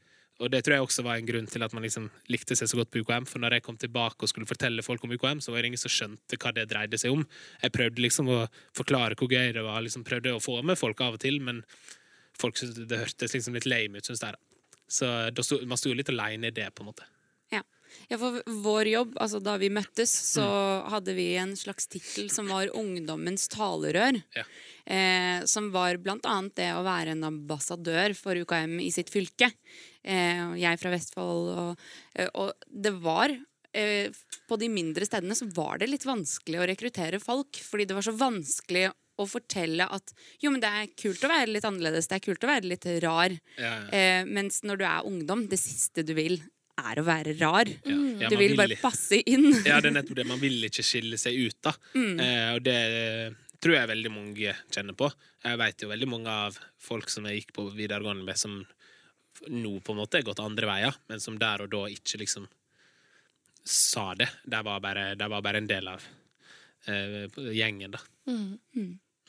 Og 0.43 0.51
det 0.51 0.59
tror 0.65 0.75
jeg 0.75 0.85
også 0.85 1.05
var 1.05 1.19
en 1.19 1.27
grunn 1.27 1.47
til 1.47 1.63
at 1.63 1.73
man 1.75 1.85
liksom 1.85 2.09
likte 2.31 2.57
seg 2.59 2.67
så 2.67 2.79
godt 2.79 2.91
på 2.91 3.03
UKM. 3.03 3.27
For 3.29 3.39
når 3.39 3.57
jeg 3.57 3.65
kom 3.65 3.77
tilbake 3.79 4.25
og 4.25 4.31
skulle 4.31 4.50
fortelle 4.50 4.83
folk 4.83 5.05
om 5.07 5.13
UKM, 5.15 5.39
så 5.43 5.53
var 5.53 5.63
det 5.63 5.71
ingen 5.71 5.81
som 5.81 5.93
skjønte 5.93 6.39
hva 6.39 6.51
det 6.55 6.67
dreide 6.71 7.00
seg 7.00 7.15
om. 7.15 7.23
Jeg 7.63 7.75
prøvde 7.75 8.03
liksom 8.03 8.31
å 8.33 8.41
forklare 8.75 9.17
hvor 9.19 9.31
gøy 9.31 9.53
det 9.55 9.63
var, 9.63 9.79
liksom 9.85 10.03
prøvde 10.07 10.35
å 10.35 10.43
få 10.43 10.59
med 10.67 10.79
folk 10.79 11.03
av 11.05 11.15
og 11.15 11.23
til, 11.23 11.39
men 11.43 11.63
folk 12.39 12.59
syntes 12.59 12.89
det 12.89 13.00
hørtes 13.05 13.38
liksom 13.38 13.55
litt 13.55 13.69
lame 13.69 14.01
ut, 14.01 14.09
syns 14.09 14.25
jeg. 14.25 14.39
Så 14.91 15.09
man 15.65 15.79
sto 15.79 15.93
litt 15.95 16.12
aleine 16.12 16.51
i 16.51 16.55
det, 16.55 16.67
på 16.75 16.83
en 16.83 16.91
måte. 16.91 17.07
Ja. 18.07 18.15
ja. 18.15 18.19
for 18.21 18.39
vår 18.65 18.89
jobb, 18.91 19.15
altså 19.21 19.41
da 19.43 19.55
vi 19.62 19.71
møttes, 19.73 20.13
så 20.33 20.45
mm. 20.45 20.91
hadde 20.93 21.15
vi 21.17 21.27
en 21.41 21.55
slags 21.59 21.89
tittel 21.91 22.29
som 22.33 22.50
var 22.51 22.71
Ungdommens 22.77 23.47
talerør. 23.53 24.21
Ja. 24.35 24.45
Eh, 24.83 25.45
som 25.50 25.71
var 25.73 26.00
blant 26.03 26.27
annet 26.29 26.57
det 26.59 26.71
å 26.75 26.83
være 26.85 27.15
en 27.15 27.27
ambassadør 27.29 28.15
for 28.17 28.39
UKM 28.39 28.79
i 28.83 28.91
sitt 28.93 29.13
fylke. 29.13 29.51
Eh, 30.03 30.43
jeg 30.59 30.81
fra 30.81 30.91
Vestfold. 30.93 31.53
Og, 31.53 31.85
eh, 32.17 32.29
og 32.35 32.67
det 32.67 32.91
var 33.03 33.31
eh, 33.73 34.12
På 34.50 34.57
de 34.59 34.67
mindre 34.69 35.07
stedene 35.07 35.38
så 35.38 35.47
var 35.55 35.79
det 35.79 35.88
litt 35.89 36.05
vanskelig 36.05 36.59
å 36.59 36.67
rekruttere 36.73 37.21
folk. 37.23 37.62
Fordi 37.63 37.88
det 37.88 37.97
var 37.97 38.05
så 38.05 38.15
vanskelig 38.17 38.89
å 39.21 39.27
fortelle 39.29 39.85
at 39.93 40.13
jo, 40.41 40.51
men 40.51 40.62
det 40.63 40.69
er 40.69 40.91
kult 40.97 41.23
å 41.25 41.29
være 41.31 41.51
litt 41.53 41.67
annerledes, 41.67 42.09
det 42.09 42.17
er 42.17 42.25
kult 42.25 42.45
å 42.45 42.50
være 42.50 42.69
litt 42.71 42.88
rar. 43.03 43.35
Ja, 43.59 43.73
Eh, 43.93 44.25
mens 44.25 44.63
når 44.65 44.79
du 44.79 44.85
er 44.88 45.07
ungdom, 45.07 45.45
det 45.50 45.59
siste 45.62 46.05
du 46.05 46.13
vil, 46.17 46.39
er 46.82 47.00
å 47.00 47.06
være 47.06 47.36
rar. 47.39 47.70
ja. 47.86 48.00
Ja, 48.24 48.30
Du 48.30 48.36
man 48.38 48.44
vil 48.44 48.56
bare 48.56 48.75
passe 48.80 49.18
inn. 49.27 49.50
Ja, 49.68 49.80
det 49.82 49.89
er 49.92 49.96
nettopp 49.98 50.15
det. 50.22 50.25
Man 50.30 50.39
vil 50.42 50.63
ikke 50.68 50.84
skille 50.86 51.18
seg 51.20 51.36
ut, 51.36 51.58
da. 51.65 51.74
Mm. 51.98 52.20
Eh, 52.22 52.50
og 52.56 52.62
det 52.65 52.77
tror 53.63 53.75
jeg 53.77 53.89
veldig 53.89 54.12
mange 54.13 54.53
kjenner 54.72 54.96
på. 55.00 55.10
Jeg 55.44 55.60
vet 55.60 55.84
jo 55.84 55.89
veldig 55.92 56.10
mange 56.12 56.32
av 56.48 56.58
folk 56.84 57.10
som 57.12 57.25
jeg 57.27 57.42
gikk 57.42 57.53
på 57.58 57.65
videregående 57.75 58.24
med, 58.27 58.39
som 58.39 58.60
nå 59.50 59.74
på 59.84 59.92
en 59.96 60.00
måte 60.03 60.20
har 60.20 60.27
gått 60.27 60.39
andre 60.44 60.70
veier, 60.70 60.98
men 61.10 61.20
som 61.24 61.39
der 61.42 61.65
og 61.65 61.72
da 61.74 61.84
ikke 61.92 62.20
liksom 62.22 62.46
sa 63.65 64.13
det. 64.20 64.30
De 64.46 64.60
var 64.68 64.80
bare, 64.84 65.08
de 65.20 65.30
var 65.32 65.42
bare 65.44 65.62
en 65.63 65.70
del 65.70 65.88
av 65.94 66.03
eh, 66.88 67.25
gjengen, 67.56 67.96
da. 67.98 68.03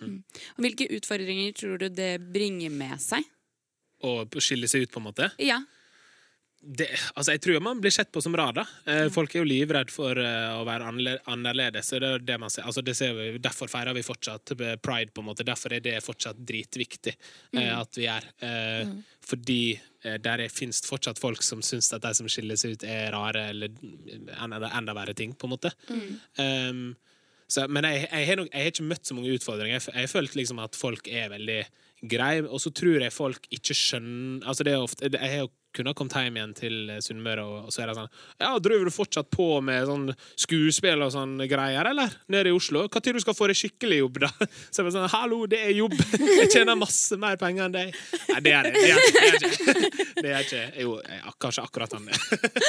Og 0.04 0.60
Hvilke 0.60 0.88
utfordringer 0.96 1.54
tror 1.56 1.78
du 1.80 1.88
det 1.94 2.16
bringer 2.34 2.70
med 2.74 3.00
seg? 3.02 3.24
Å 4.04 4.26
skille 4.42 4.68
seg 4.68 4.84
ut, 4.84 4.92
på 4.92 5.00
en 5.00 5.06
måte. 5.08 5.30
Ja. 5.40 5.60
Det, 6.66 6.86
altså 7.14 7.34
jeg 7.34 7.42
tror 7.44 7.62
man 7.64 7.80
blir 7.82 7.92
sett 7.92 8.10
på 8.12 8.22
som 8.24 8.34
rar. 8.36 8.54
da. 8.56 8.64
Eh, 8.88 9.06
folk 9.12 9.34
er 9.34 9.42
jo 9.42 9.48
livredd 9.48 9.92
for 9.92 10.18
eh, 10.20 10.50
å 10.56 10.64
være 10.66 10.88
annerledes. 11.30 11.90
Det 11.92 12.08
er 12.08 12.24
det 12.24 12.38
man 12.40 12.52
ser. 12.52 12.66
Altså, 12.68 12.82
det 12.84 12.96
ser 12.98 13.14
vi, 13.16 13.26
derfor 13.42 13.70
feirer 13.70 13.96
vi 13.96 14.04
fortsatt 14.06 14.54
eh, 14.56 14.76
pride. 14.82 15.12
på 15.14 15.22
en 15.22 15.28
måte. 15.28 15.46
Derfor 15.46 15.76
er 15.76 15.84
det 15.84 15.98
fortsatt 16.04 16.40
dritviktig 16.40 17.14
mm. 17.54 17.62
at 17.76 18.00
vi 18.00 18.08
er. 18.10 18.28
Mm. 18.40 18.98
Fordi 19.24 19.62
der 20.24 20.42
fins 20.52 20.82
fortsatt 20.84 21.20
folk 21.20 21.42
som 21.42 21.62
syns 21.64 21.88
at 21.96 22.04
de 22.04 22.12
som 22.16 22.28
skiller 22.28 22.58
seg 22.60 22.74
ut, 22.76 22.84
er 22.84 23.12
rare 23.14 23.46
eller 23.54 23.72
enda, 24.36 24.68
enda 24.68 24.96
verre 24.96 25.14
ting. 25.16 25.32
på 25.32 25.48
en 25.48 25.54
måte. 25.54 25.72
Um, 26.36 26.90
så, 27.48 27.64
men 27.68 27.86
jeg, 27.88 28.04
jeg, 28.10 28.26
har 28.28 28.38
nok, 28.40 28.50
jeg 28.52 28.66
har 28.66 28.72
ikke 28.72 28.86
møtt 28.90 29.08
så 29.08 29.16
mange 29.16 29.32
utfordringer. 29.32 29.78
Jeg, 29.78 29.86
jeg 29.94 30.06
har 30.06 30.12
følt 30.12 30.36
liksom 30.36 30.60
at 30.64 30.76
folk 30.76 31.08
er 31.08 31.32
veldig 31.32 31.60
greie, 32.10 32.44
og 32.44 32.60
så 32.60 32.72
tror 32.74 33.00
jeg 33.00 33.14
folk 33.14 33.48
ikke 33.54 33.76
skjønner 33.76 34.44
altså 34.48 34.66
det 34.66 34.74
er 34.74 34.84
ofte, 34.84 35.08
Jeg 35.08 35.30
har 35.30 35.46
jo 35.46 35.52
kunnet 35.74 35.96
kommet 35.98 36.14
hjem 36.16 36.36
igjen 36.38 36.54
til 36.58 36.76
eh, 36.94 37.00
Sunnmøre, 37.04 37.44
og, 37.44 37.66
og 37.68 37.74
så 37.74 37.82
er 37.84 37.90
det 37.90 37.96
sånn 37.98 38.10
Ja, 38.40 38.52
driver 38.62 38.88
du 38.88 38.94
fortsatt 38.94 39.28
på 39.34 39.48
med 39.64 39.86
sånn 39.90 40.06
skuespill 40.40 41.02
og 41.06 41.12
sånn 41.14 41.36
greier, 41.50 41.90
eller? 41.90 42.14
Nede 42.32 42.52
i 42.52 42.56
Oslo? 42.56 42.84
Når 42.88 43.18
du 43.18 43.22
skal 43.24 43.36
få 43.38 43.48
deg 43.50 43.58
skikkelig 43.58 43.98
jobb, 44.02 44.20
da? 44.24 44.30
Så 44.70 44.80
jeg 44.80 44.86
bare 44.88 44.94
sånn 44.96 45.10
Hallo, 45.14 45.40
det 45.50 45.60
er 45.66 45.74
jobb! 45.76 45.96
Jeg 46.20 46.50
tjener 46.54 46.78
masse 46.78 47.18
mer 47.20 47.36
penger 47.40 47.66
enn 47.68 47.74
deg. 47.76 47.98
Nei, 48.30 48.40
det 48.46 48.54
er 48.58 48.68
det. 48.70 48.74
Det 48.78 48.88
er 48.94 49.02
ikke. 49.02 49.12
Det 49.18 49.28
er 49.28 49.38
ikke. 49.50 49.90
Det 50.24 50.30
er. 50.40 50.78
Jo, 50.80 50.94
kanskje 51.42 51.62
akkurat 51.66 51.92
han 51.98 52.06
det. 52.08 52.16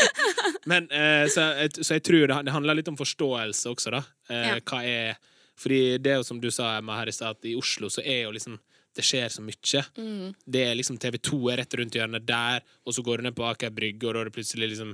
Men 0.71 0.87
eh, 0.91 1.25
så, 1.31 1.45
jeg- 1.61 1.85
så 1.85 1.97
jeg 1.99 2.03
tror 2.07 2.25
det, 2.27 2.37
det 2.47 2.53
handler 2.55 2.77
litt 2.81 2.89
om 2.91 2.97
forståelse 2.99 3.69
også, 3.71 3.93
da. 3.95 4.01
Eh, 4.33 4.57
Hva 4.65 4.81
er 4.85 5.19
Fordi 5.59 5.97
det 6.03 6.11
er 6.17 6.23
som 6.27 6.41
du 6.43 6.49
sa, 6.51 6.73
Emma, 6.79 6.97
her 6.99 7.07
i 7.07 7.15
stad, 7.15 7.37
i 7.47 7.53
Oslo 7.55 7.87
så 7.93 8.03
er 8.03 8.25
jo 8.25 8.33
liksom 8.35 8.57
det 8.95 9.03
skjer 9.03 9.31
så 9.31 9.43
mye. 9.43 9.81
Det 10.45 10.61
er 10.63 10.75
liksom 10.77 10.97
TV2 11.01 11.39
er 11.51 11.59
rett 11.61 11.75
rundt 11.79 11.95
hjørnet 11.97 12.25
der, 12.27 12.63
og 12.85 12.95
så 12.95 13.03
går 13.03 13.19
du 13.19 13.27
ned 13.27 13.35
på 13.35 13.45
Aker 13.47 13.73
Brygge, 13.75 14.07
og 14.07 14.15
da 14.15 14.21
er 14.21 14.29
det 14.29 14.35
plutselig 14.37 14.69
liksom 14.71 14.93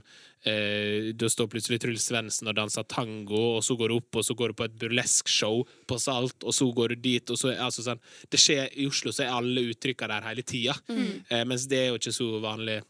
eh, 0.49 1.11
Da 1.17 1.29
står 1.29 1.49
plutselig 1.51 1.81
Truls 1.83 2.07
Svendsen 2.09 2.49
og 2.49 2.57
danser 2.57 2.87
tango, 2.89 3.57
og 3.57 3.65
så 3.65 3.77
går 3.77 3.91
du 3.91 3.97
opp, 3.99 4.21
og 4.21 4.25
så 4.25 4.37
går 4.37 4.51
du 4.53 4.57
på 4.57 4.67
et 4.69 4.79
burlesque-show 4.81 5.61
på 5.87 5.99
Salt, 6.01 6.41
og 6.43 6.55
så 6.57 6.69
går 6.73 6.95
du 6.95 7.03
dit, 7.09 7.29
og 7.29 7.37
så 7.37 7.53
altså 7.53 7.85
sånn 7.85 8.01
Det 8.31 8.41
skjer 8.41 8.73
I 8.73 8.87
Oslo 8.89 9.13
så 9.13 9.27
er 9.27 9.35
alle 9.35 9.67
uttrykka 9.69 10.09
der 10.09 10.25
hele 10.31 10.45
tida, 10.47 10.77
eh, 11.29 11.45
mens 11.45 11.67
det 11.69 11.83
er 11.83 11.87
jo 11.91 12.01
ikke 12.01 12.15
så 12.15 12.31
vanlig 12.41 12.81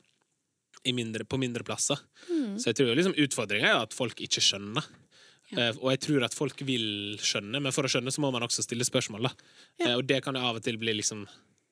i 0.87 0.95
mindre, 0.97 1.27
på 1.29 1.37
mindre 1.37 1.61
plasser. 1.63 1.99
Så 2.57 2.71
jeg 2.71 2.79
tror 2.79 2.95
liksom 2.97 3.13
utfordringa 3.21 3.67
er 3.69 3.83
at 3.83 3.93
folk 3.93 4.17
ikke 4.23 4.41
skjønner. 4.41 4.87
Eh, 5.57 5.75
og 5.81 5.91
jeg 5.93 6.01
tror 6.05 6.25
at 6.27 6.35
folk 6.37 6.63
vil 6.67 7.17
skjønne, 7.21 7.59
men 7.59 7.75
for 7.75 7.87
å 7.87 7.91
skjønne 7.91 8.13
så 8.13 8.23
må 8.23 8.31
man 8.33 8.45
også 8.45 8.63
stille 8.65 8.87
spørsmål. 8.87 9.29
Da. 9.29 9.51
Eh, 9.83 9.95
og 9.97 10.05
det 10.09 10.21
kan 10.25 10.39
av 10.39 10.59
og 10.59 10.65
til 10.65 10.79
bli 10.81 10.95
liksom 10.99 11.25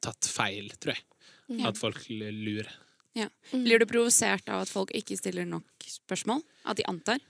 tatt 0.03 0.29
feil, 0.31 0.71
tror 0.79 0.95
jeg. 0.95 1.05
At 1.65 1.79
folk 1.79 2.03
lurer. 2.09 2.69
Ja. 3.17 3.25
Blir 3.51 3.81
du 3.81 3.87
provosert 3.89 4.49
av 4.53 4.63
at 4.63 4.71
folk 4.71 4.91
ikke 4.95 5.17
stiller 5.17 5.47
nok 5.49 5.87
spørsmål? 5.89 6.43
At 6.69 6.77
de 6.77 6.85
antar? 6.87 7.23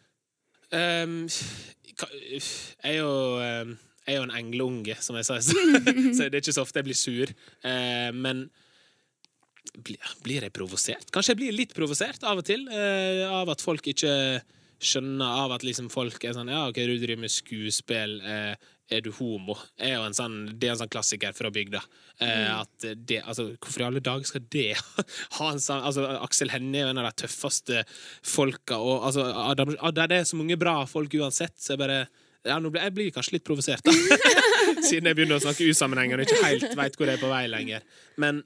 Um, 0.70 1.24
jeg 1.88 2.42
er 2.86 2.98
jo 3.00 3.14
ehm, 3.42 3.72
jeg 4.10 4.16
er 4.16 4.20
jo 4.20 4.26
en 4.26 4.36
engleunge, 4.38 4.96
som 5.06 5.18
jeg 5.20 5.28
sa. 5.28 5.38
Så, 6.18 6.28
det 6.28 6.34
er 6.34 6.42
ikke 6.42 6.56
så 6.56 6.66
ofte 6.66 6.82
jeg 6.82 6.90
blir 6.90 6.98
sur. 6.98 7.32
Eh, 7.62 8.10
men 8.16 8.48
blir, 9.86 10.42
jeg 10.42 10.54
provosert? 10.56 11.12
Kanskje 11.14 11.36
jeg 11.36 11.42
blir 11.44 11.56
litt 11.56 11.76
provosert 11.78 12.24
av 12.26 12.42
og 12.42 12.48
til. 12.48 12.66
eh, 12.74 13.22
av 13.30 13.52
at 13.54 13.62
folk 13.62 13.86
ikke 13.92 14.12
skjønner 14.80 15.39
av 15.46 15.52
at 15.58 15.63
liksom 15.68 15.89
folk 15.92 16.24
er 16.24 16.36
sånn 16.38 16.52
Ja, 16.52 16.65
OK, 16.70 16.80
du 16.88 16.98
driver 17.02 17.24
med 17.26 17.34
skuespill. 17.34 18.20
eh, 18.24 18.56
er 18.89 19.04
du 19.06 19.12
homo? 19.13 19.54
Er 19.78 20.00
jo 20.00 20.06
en 20.08 20.15
sånn, 20.18 20.38
det 20.58 20.65
er 20.65 20.72
en 20.74 20.80
sånn 20.80 20.89
klassiker 20.89 21.36
fra 21.38 21.52
bygda. 21.54 21.78
Eh, 22.26 22.48
at 22.56 22.88
det, 23.06 23.20
altså, 23.22 23.52
hvorfor 23.62 23.84
i 23.84 23.86
alle 23.86 24.02
dager 24.02 24.26
skal 24.26 24.42
det 24.50 24.72
ha 25.38 25.50
en 25.52 25.62
sånn 25.62 25.84
altså, 25.86 26.08
Aksel 26.24 26.50
Hennie 26.50 26.82
er 26.82 26.89
en 26.89 26.98
av 26.98 27.06
de 27.12 27.22
tøffeste 27.22 27.84
folka. 28.26 28.80
Og, 28.82 29.04
altså, 29.12 29.28
Adam, 29.46 29.76
dem- 29.76 30.10
det 30.10 30.18
er 30.24 30.26
så 30.26 30.39
mange 30.39 30.58
bra 30.58 30.80
folk 30.89 31.13
uansett, 31.22 31.54
så 31.62 31.76
jeg 31.76 31.84
bare 31.84 32.00
ja, 32.48 32.58
blir, 32.63 32.82
jeg 32.82 32.96
blir 32.96 33.12
kanskje 33.13 33.36
litt 33.38 33.46
provosert, 33.46 33.84
da. 33.86 33.94
Siden 34.89 35.10
jeg 35.12 35.18
begynner 35.20 35.38
å 35.38 35.44
snakke 35.44 35.68
usammenhengende 35.70 36.24
og 36.24 36.30
ikke 36.32 36.46
helt 36.48 36.78
veit 36.80 36.96
hvor 36.98 37.10
jeg 37.12 37.20
er 37.20 37.22
på 37.22 37.30
vei 37.30 37.44
lenger. 37.52 37.86
Men 38.18 38.42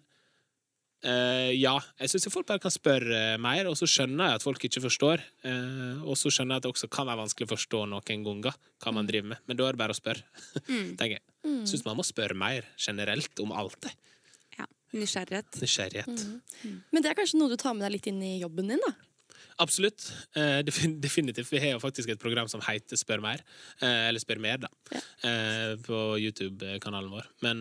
eh, 1.08 1.52
ja, 1.56 1.74
jeg 2.00 2.12
syns 2.12 2.30
folk 2.34 2.48
bare 2.50 2.62
kan 2.64 2.74
spørre 2.74 3.20
eh, 3.34 3.40
mer, 3.42 3.70
og 3.70 3.78
så 3.80 3.88
skjønner 3.90 4.32
jeg 4.32 4.40
at 4.40 4.46
folk 4.46 4.66
ikke 4.68 4.84
forstår. 4.86 5.24
Uh, 5.46 6.02
og 6.08 6.18
så 6.20 6.32
skjønner 6.34 6.56
jeg 6.56 6.64
at 6.64 6.66
det 6.66 6.72
også 6.74 6.90
kan 6.94 7.10
være 7.10 7.22
vanskelig 7.24 7.48
å 7.50 7.54
forstå 7.54 7.84
noen 7.92 8.26
ganger 8.28 8.58
hva 8.84 8.96
man 8.96 9.10
driver 9.10 9.34
med. 9.34 9.44
Men 9.50 9.60
da 9.60 9.68
er 9.68 9.78
det 9.78 9.84
bare 9.84 9.96
å 9.96 10.00
spørre. 10.00 10.26
tenker 11.00 11.18
jeg. 11.18 11.24
Syns 11.70 11.86
man 11.88 12.00
må 12.00 12.08
spørre 12.08 12.38
mer 12.38 12.68
generelt 12.80 13.44
om 13.44 13.56
alt. 13.56 13.80
det. 13.86 13.94
Ja. 14.58 14.68
Nysgjerrighet. 14.96 15.62
Nysgjerrighet. 15.64 16.28
Men 16.92 17.04
det 17.04 17.12
er 17.12 17.20
kanskje 17.20 17.42
noe 17.42 17.52
du 17.52 17.60
tar 17.60 17.76
med 17.78 17.86
deg 17.88 17.98
litt 17.98 18.12
inn 18.12 18.24
i 18.24 18.38
jobben 18.42 18.72
din, 18.72 18.84
da? 18.84 18.96
Absolutt. 19.62 20.08
Uh, 20.38 20.60
definitivt. 21.06 21.52
Vi 21.52 21.62
har 21.62 21.76
jo 21.76 21.82
faktisk 21.84 22.10
et 22.10 22.22
program 22.22 22.50
som 22.52 22.64
heter 22.66 23.00
Spør 23.00 23.22
mer. 23.24 23.44
Uh, 23.82 24.10
eller 24.10 24.22
Spør 24.24 24.42
mer, 24.44 24.64
da. 24.64 24.72
Eh, 25.24 25.74
på 25.84 26.00
YouTube-kanalen 26.22 27.12
vår. 27.14 27.30
Men 27.46 27.60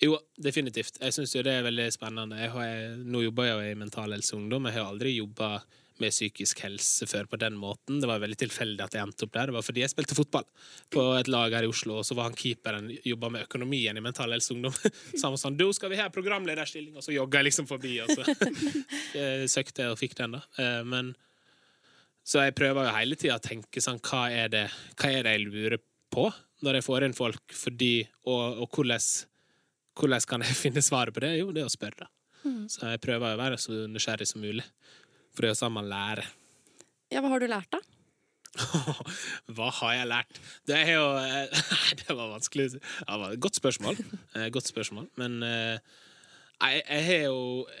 jo, 0.00 0.16
definitivt. 0.40 0.98
Jeg 1.00 1.14
syns 1.14 1.32
det 1.32 1.52
er 1.52 1.66
veldig 1.66 1.90
spennende. 1.94 2.40
Jeg 2.40 2.50
har, 2.54 2.96
nå 3.04 3.22
jobber 3.26 3.48
jeg 3.48 3.54
jo 3.54 3.70
i 3.70 3.78
Mental 3.78 4.12
Helse 4.12 4.36
Ungdom. 4.36 4.66
Jeg 4.70 4.78
har 4.78 4.90
aldri 4.90 5.16
jobba 5.16 5.56
med 6.02 6.10
psykisk 6.10 6.62
helse 6.64 7.06
før 7.06 7.28
på 7.30 7.38
den 7.38 7.54
måten. 7.60 8.00
Det 8.00 8.08
var 8.10 8.22
veldig 8.22 8.38
tilfeldig 8.40 8.82
at 8.82 8.96
jeg 8.96 9.04
endte 9.04 9.26
opp 9.26 9.34
der. 9.34 9.50
Det 9.50 9.56
var 9.56 9.66
fordi 9.66 9.82
jeg 9.84 9.92
spilte 9.92 10.16
fotball 10.18 10.46
på 10.92 11.04
et 11.18 11.28
lag 11.30 11.54
her 11.54 11.66
i 11.66 11.70
Oslo, 11.70 11.98
og 12.00 12.06
så 12.08 12.16
var 12.18 12.30
han 12.30 12.38
keeperen 12.38 12.88
jobba 13.06 13.30
med 13.36 13.46
økonomien 13.46 13.98
i 13.98 14.04
Mental 14.04 14.32
Helse 14.34 14.54
Ungdom. 14.54 14.74
Så 14.74 15.22
han 15.26 15.34
var 15.36 15.42
sånn 15.42 15.58
'Du, 15.58 15.68
skal 15.76 15.92
vi 15.92 16.00
ha 16.00 16.08
programlederstilling?' 16.10 16.96
Og 16.96 17.04
så 17.04 17.14
jogga 17.14 17.38
jeg 17.38 17.50
liksom 17.50 17.68
forbi, 17.68 18.00
og 18.02 18.08
så 18.10 18.24
søkte 19.54 19.84
jeg 19.84 19.92
og 19.92 20.00
fikk 20.00 20.16
den, 20.18 20.38
da. 20.38 20.42
Eh, 20.58 20.82
Men 20.84 21.14
så 22.24 22.44
jeg 22.46 22.54
prøver 22.54 22.86
jo 22.86 22.96
hele 22.96 23.16
tida 23.18 23.36
å 23.38 23.42
tenke 23.42 23.82
sånn 23.82 24.00
hva 24.00 24.28
er, 24.30 24.48
det, 24.48 24.66
hva 24.98 25.10
er 25.10 25.26
det 25.26 25.36
jeg 25.36 25.46
lurer 25.46 25.78
på 26.12 26.28
når 26.62 26.78
jeg 26.78 26.86
får 26.86 27.04
inn 27.04 27.16
folk, 27.18 27.42
fordi 27.50 28.06
Og, 28.30 28.62
og 28.62 28.68
hvordan, 28.70 29.02
hvordan 29.98 30.28
kan 30.28 30.44
jeg 30.46 30.58
finne 30.64 30.84
svaret 30.84 31.14
på 31.14 31.24
det? 31.24 31.36
Jo, 31.40 31.50
det 31.54 31.64
er 31.64 31.70
å 31.70 31.72
spørre. 31.72 32.10
Så 32.42 32.88
jeg 32.90 32.98
prøver 33.02 33.36
å 33.36 33.38
være 33.38 33.58
så 33.60 33.84
nysgjerrig 33.86 34.26
som 34.26 34.42
mulig. 34.42 34.64
For 35.32 35.44
det 35.44 35.50
er 35.50 35.54
jo 35.54 35.60
sånn 35.60 35.76
man 35.76 35.90
lærer. 35.90 36.26
Ja, 37.12 37.20
Hva 37.22 37.30
har 37.30 37.42
du 37.42 37.46
lært, 37.50 37.70
da? 37.70 37.80
Hva 39.56 39.70
har 39.78 39.94
jeg 39.96 40.08
lært? 40.10 40.40
Det 40.68 40.76
er 40.76 40.90
jo 40.96 41.04
Det 42.02 42.16
var 42.18 42.32
vanskelig. 42.34 42.80
Var 43.08 43.26
et 43.30 43.42
godt 43.42 43.60
spørsmål. 43.60 44.00
Eh, 44.36 44.48
Godt 44.52 44.72
spørsmål. 44.72 45.06
Men 45.20 45.38
eh, 45.46 45.78
jeg, 46.58 46.82
jeg, 46.82 47.04
har 47.08 47.22
jo, 47.30 47.38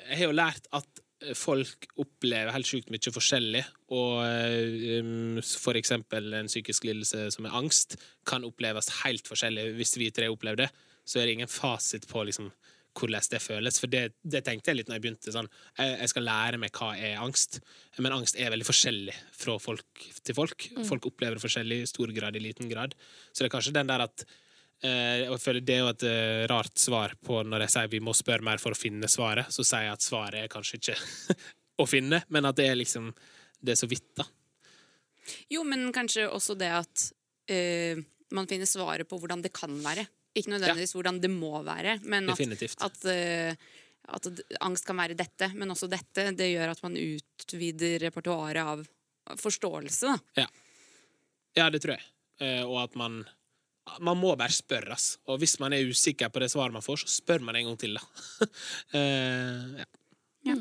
jeg 0.08 0.20
har 0.20 0.30
jo 0.30 0.36
lært 0.38 0.70
at 0.78 1.02
folk 1.38 1.86
opplever 2.02 2.50
helt 2.54 2.66
sjukt 2.66 2.90
mye 2.92 3.12
forskjellig. 3.14 3.62
Og 3.94 4.22
eh, 4.26 5.02
um, 5.02 5.40
for 5.42 5.78
eksempel 5.78 6.32
en 6.38 6.50
psykisk 6.50 6.86
lidelse 6.88 7.28
som 7.34 7.46
er 7.48 7.58
angst, 7.58 7.98
kan 8.28 8.46
oppleves 8.48 8.90
helt 9.02 9.28
forskjellig. 9.28 9.72
Hvis 9.78 9.96
vi 10.00 10.10
tre 10.14 10.30
opplever 10.32 10.64
det, 10.64 10.70
så 11.04 11.20
er 11.20 11.26
det 11.26 11.38
ingen 11.38 11.50
fasit 11.50 12.06
på 12.10 12.22
liksom, 12.28 12.50
hvordan 12.98 13.28
det 13.30 13.40
føles. 13.42 13.80
For 13.80 13.90
det, 13.90 14.02
det 14.22 14.42
tenkte 14.46 14.70
jeg 14.70 14.80
litt 14.80 14.90
når 14.90 14.98
jeg 14.98 15.04
begynte. 15.06 15.34
Sånn, 15.34 15.48
jeg, 15.78 15.96
jeg 16.02 16.12
skal 16.12 16.26
lære 16.28 16.60
meg 16.60 16.76
hva 16.76 16.92
er 16.96 17.20
angst. 17.22 17.60
Men 17.98 18.16
angst 18.18 18.38
er 18.38 18.52
veldig 18.52 18.68
forskjellig 18.68 19.16
fra 19.36 19.56
folk 19.62 20.06
til 20.22 20.36
folk. 20.36 20.68
Folk 20.88 21.08
opplever 21.10 21.38
det 21.38 21.44
forskjellig 21.44 21.82
i 21.82 21.90
stor 21.90 22.12
grad, 22.14 22.36
i 22.36 22.44
liten 22.44 22.70
grad. 22.70 22.96
Så 23.32 23.42
det 23.42 23.50
er 23.50 23.56
kanskje 23.56 23.74
den 23.78 23.90
der 23.90 24.04
at 24.06 24.26
eh, 24.84 25.24
jeg 25.24 25.40
føler 25.42 25.66
Det 25.66 25.76
er 25.76 25.82
jo 25.82 25.90
et 25.94 26.06
eh, 26.08 26.44
rart 26.52 26.78
svar 26.78 27.16
på 27.24 27.40
når 27.46 27.66
jeg 27.66 27.76
sier 27.76 27.92
vi 27.96 28.04
må 28.04 28.14
spørre 28.16 28.46
mer 28.46 28.62
for 28.62 28.76
å 28.76 28.78
finne 28.78 29.10
svaret. 29.10 29.50
Så 29.54 29.66
sier 29.66 29.88
jeg 29.88 29.96
at 29.96 30.06
svaret 30.06 30.44
er 30.44 30.52
kanskje 30.52 30.80
ikke 30.80 30.98
å 31.82 31.88
finne, 31.88 32.22
men 32.28 32.48
at 32.48 32.60
det 32.60 32.68
er 32.70 32.78
liksom 32.78 33.12
Det 33.62 33.76
er 33.76 33.78
så 33.78 33.86
vidt, 33.86 34.10
da. 34.18 34.26
Jo, 35.52 35.62
men 35.62 35.92
kanskje 35.94 36.26
også 36.26 36.56
det 36.58 36.72
at 36.74 37.04
eh, 37.52 38.00
man 38.34 38.48
finner 38.50 38.66
svaret 38.66 39.08
på 39.08 39.20
hvordan 39.22 39.44
det 39.44 39.52
kan 39.54 39.70
være. 39.84 40.04
Ikke 40.34 40.54
nødvendigvis 40.54 40.94
hvordan 40.96 41.20
det 41.20 41.30
må 41.32 41.60
være, 41.66 41.98
men 42.08 42.30
at, 42.30 42.38
Definitivt. 42.38 42.80
at, 42.80 43.04
eh, 43.12 43.54
at 44.16 44.28
angst 44.64 44.86
kan 44.88 44.96
være 44.96 45.18
dette, 45.18 45.50
men 45.54 45.74
også 45.74 45.90
dette. 45.92 46.30
Det 46.38 46.48
gjør 46.54 46.72
at 46.72 46.82
man 46.86 46.96
utvider 46.96 47.98
repertoaret 48.06 48.62
av 48.64 48.86
forståelse. 49.40 50.16
Da. 50.38 50.48
Ja, 51.58 51.68
det 51.70 51.82
tror 51.84 51.98
jeg. 51.98 52.06
Eh, 52.42 52.64
og 52.64 52.80
at 52.86 52.96
man 52.98 53.22
man 54.00 54.18
må 54.20 54.34
bare 54.38 54.54
spørres. 54.54 55.16
Og 55.26 55.40
hvis 55.42 55.56
man 55.62 55.74
er 55.74 55.88
usikker 55.90 56.30
på 56.32 56.42
det 56.42 56.52
svaret 56.52 56.74
man 56.74 56.84
får, 56.84 57.02
så 57.02 57.16
spør 57.18 57.42
man 57.42 57.58
en 57.58 57.72
gang 57.72 57.80
til, 57.80 57.98
da. 57.98 58.04
uh, 58.94 59.72
ja. 59.80 59.88
Ja. 60.46 60.54